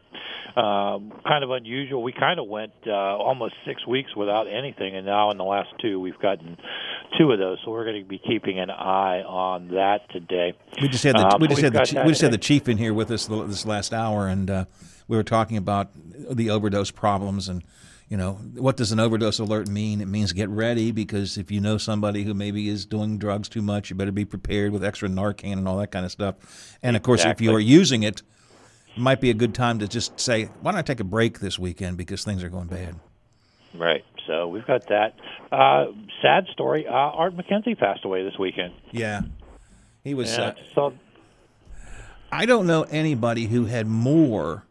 [0.61, 2.03] um, kind of unusual.
[2.03, 5.69] We kind of went uh, almost six weeks without anything, and now in the last
[5.81, 6.57] two, we've gotten
[7.19, 7.59] two of those.
[7.65, 10.55] So we're going to be keeping an eye on that today.
[10.81, 12.69] We just had the Um, we just had the chi- we just had the chief
[12.69, 14.65] in here with us this last hour, and uh,
[15.07, 15.91] we were talking about
[16.31, 17.63] the overdose problems and.
[18.09, 20.01] You know, what does an overdose alert mean?
[20.01, 23.63] It means get ready because if you know somebody who maybe is doing drugs too
[23.63, 26.37] much, you better be prepared with extra Narcan and all that kind of stuff.
[26.85, 28.23] And of course, if you are using it,
[28.95, 31.41] it might be a good time to just say, "Why don't I take a break
[31.41, 32.95] this weekend because things are going bad."
[33.75, 34.05] Right.
[34.29, 35.15] So we've got that.
[35.51, 35.87] Uh,
[36.23, 36.87] sad story.
[36.87, 38.73] Uh, Art McKenzie passed away this weekend.
[38.93, 39.23] Yeah,
[40.05, 40.37] he was.
[40.37, 40.93] Yeah, Uh, so
[42.31, 44.65] I don't know anybody who had more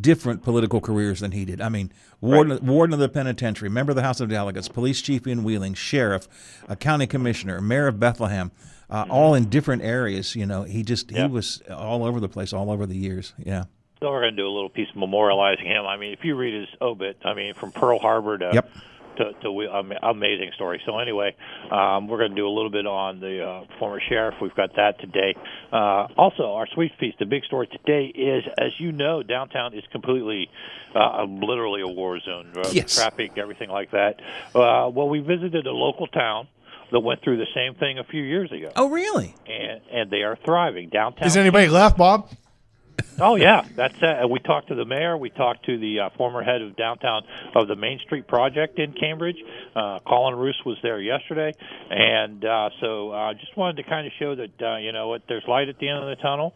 [0.00, 1.60] different political careers than he did.
[1.60, 1.90] I mean,
[2.20, 5.74] warden, warden of the penitentiary, member of the House of Delegates, police chief in Wheeling,
[5.74, 6.28] sheriff,
[6.68, 8.50] a county commissioner, mayor of Bethlehem,
[8.90, 10.34] uh, all in different areas.
[10.34, 13.34] You know, he just he was all over the place, all over the years.
[13.38, 13.64] Yeah.
[14.00, 15.84] So we're going to do a little piece memorializing him.
[15.84, 18.70] I mean, if you read his obit, I mean, from Pearl Harbor to Yep.
[19.18, 20.80] To, to we- um, amazing story.
[20.86, 21.36] So anyway,
[21.70, 24.34] um, we're going to do a little bit on the uh, former sheriff.
[24.40, 25.34] We've got that today.
[25.72, 27.14] Uh, also, our sweet piece.
[27.18, 30.48] The big story today is, as you know, downtown is completely,
[30.94, 32.52] uh, literally a war zone.
[32.56, 32.94] Uh, Yes.
[32.96, 34.20] Traffic, everything like that.
[34.54, 36.48] Uh, well, we visited a local town
[36.90, 39.34] that went through the same thing a few years ago, Oh, really?
[39.46, 41.26] and and they are thriving downtown.
[41.26, 42.30] Is anybody left, Bob?
[43.20, 45.16] Oh yeah, that's uh, we talked to the mayor.
[45.16, 47.24] We talked to the uh, former head of downtown
[47.54, 49.38] of the Main Street project in Cambridge.
[49.74, 51.52] Uh, Colin Roos was there yesterday,
[51.90, 55.08] and uh, so I uh, just wanted to kind of show that uh, you know
[55.08, 56.54] what there's light at the end of the tunnel.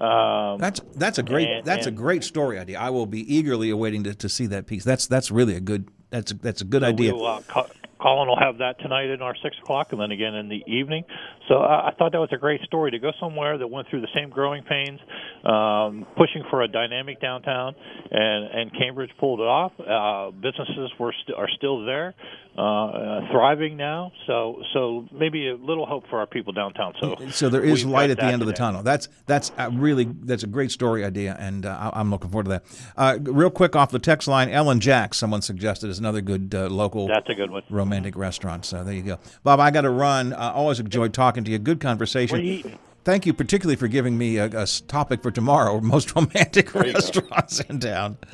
[0.00, 2.80] Um, That's that's a great and- that's and- a great story idea.
[2.80, 4.82] I will be eagerly awaiting to, to see that piece.
[4.82, 7.14] That's that's really a good that's a, that's a good so idea.
[7.14, 7.68] We'll uh, co-
[8.02, 11.04] Colin will have that tonight in our six o'clock, and then again in the evening.
[11.48, 14.00] So uh, I thought that was a great story to go somewhere that went through
[14.00, 14.98] the same growing pains,
[15.44, 17.74] um, pushing for a dynamic downtown,
[18.10, 19.72] and and Cambridge pulled it off.
[19.78, 22.14] Uh, businesses were st- are still there,
[22.56, 24.12] uh, uh, thriving now.
[24.26, 26.94] So so maybe a little hope for our people downtown.
[27.00, 28.82] So So there is light at the end of the tunnel.
[28.82, 32.44] That's that's a really that's a great story idea, and uh, I- I'm looking forward
[32.44, 32.64] to that.
[32.96, 36.68] Uh, real quick off the text line, Ellen Jack, someone suggested is another good uh,
[36.68, 37.08] local.
[37.08, 37.62] That's a good one.
[37.70, 38.64] Romantic restaurant.
[38.66, 39.58] So there you go, Bob.
[39.60, 40.32] I got to run.
[40.32, 41.58] Uh, always enjoyed talking to you.
[41.58, 42.34] Good conversation.
[42.36, 42.78] What are you eating?
[43.04, 45.80] Thank you particularly for giving me a topic for tomorrow.
[45.92, 48.18] Most romantic restaurants in town.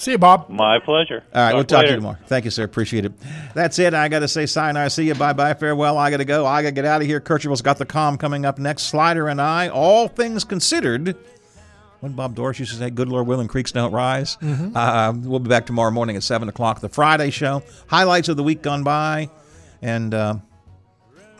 [0.00, 0.48] See you, Bob.
[0.48, 1.22] My pleasure.
[1.34, 2.16] All right, we'll talk to you tomorrow.
[2.26, 2.64] Thank you, sir.
[2.64, 3.12] Appreciate it.
[3.52, 3.92] That's it.
[3.92, 4.88] I got to say sayonara.
[4.88, 5.14] See you.
[5.14, 5.52] Bye bye.
[5.52, 5.98] Farewell.
[5.98, 6.46] I got to go.
[6.46, 7.20] I got to get out of here.
[7.20, 8.84] Kirchhoff's got the calm coming up next.
[8.84, 11.18] Slider and I, all things considered.
[12.00, 14.72] When Bob Doris used to say, "Good Lord willing, creeks don't rise." Mhm.
[14.74, 16.80] Uh, we'll be back tomorrow morning at seven o'clock.
[16.80, 19.28] The Friday show, highlights of the week gone by,
[19.82, 20.36] and uh,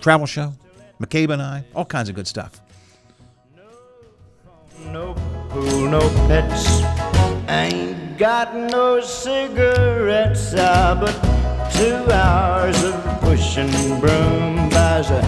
[0.02, 0.52] travel show.
[1.00, 2.60] McCabe and I, all kinds of good stuff.
[4.84, 5.14] No
[5.48, 7.29] pool, no pets.
[7.50, 11.10] Ain't got no cigarettes, ah, but
[11.72, 15.20] two hours of pushing broom buys a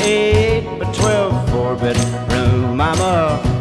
[0.00, 1.96] eight by twelve four bit
[2.32, 2.80] room.
[2.80, 3.57] I'm a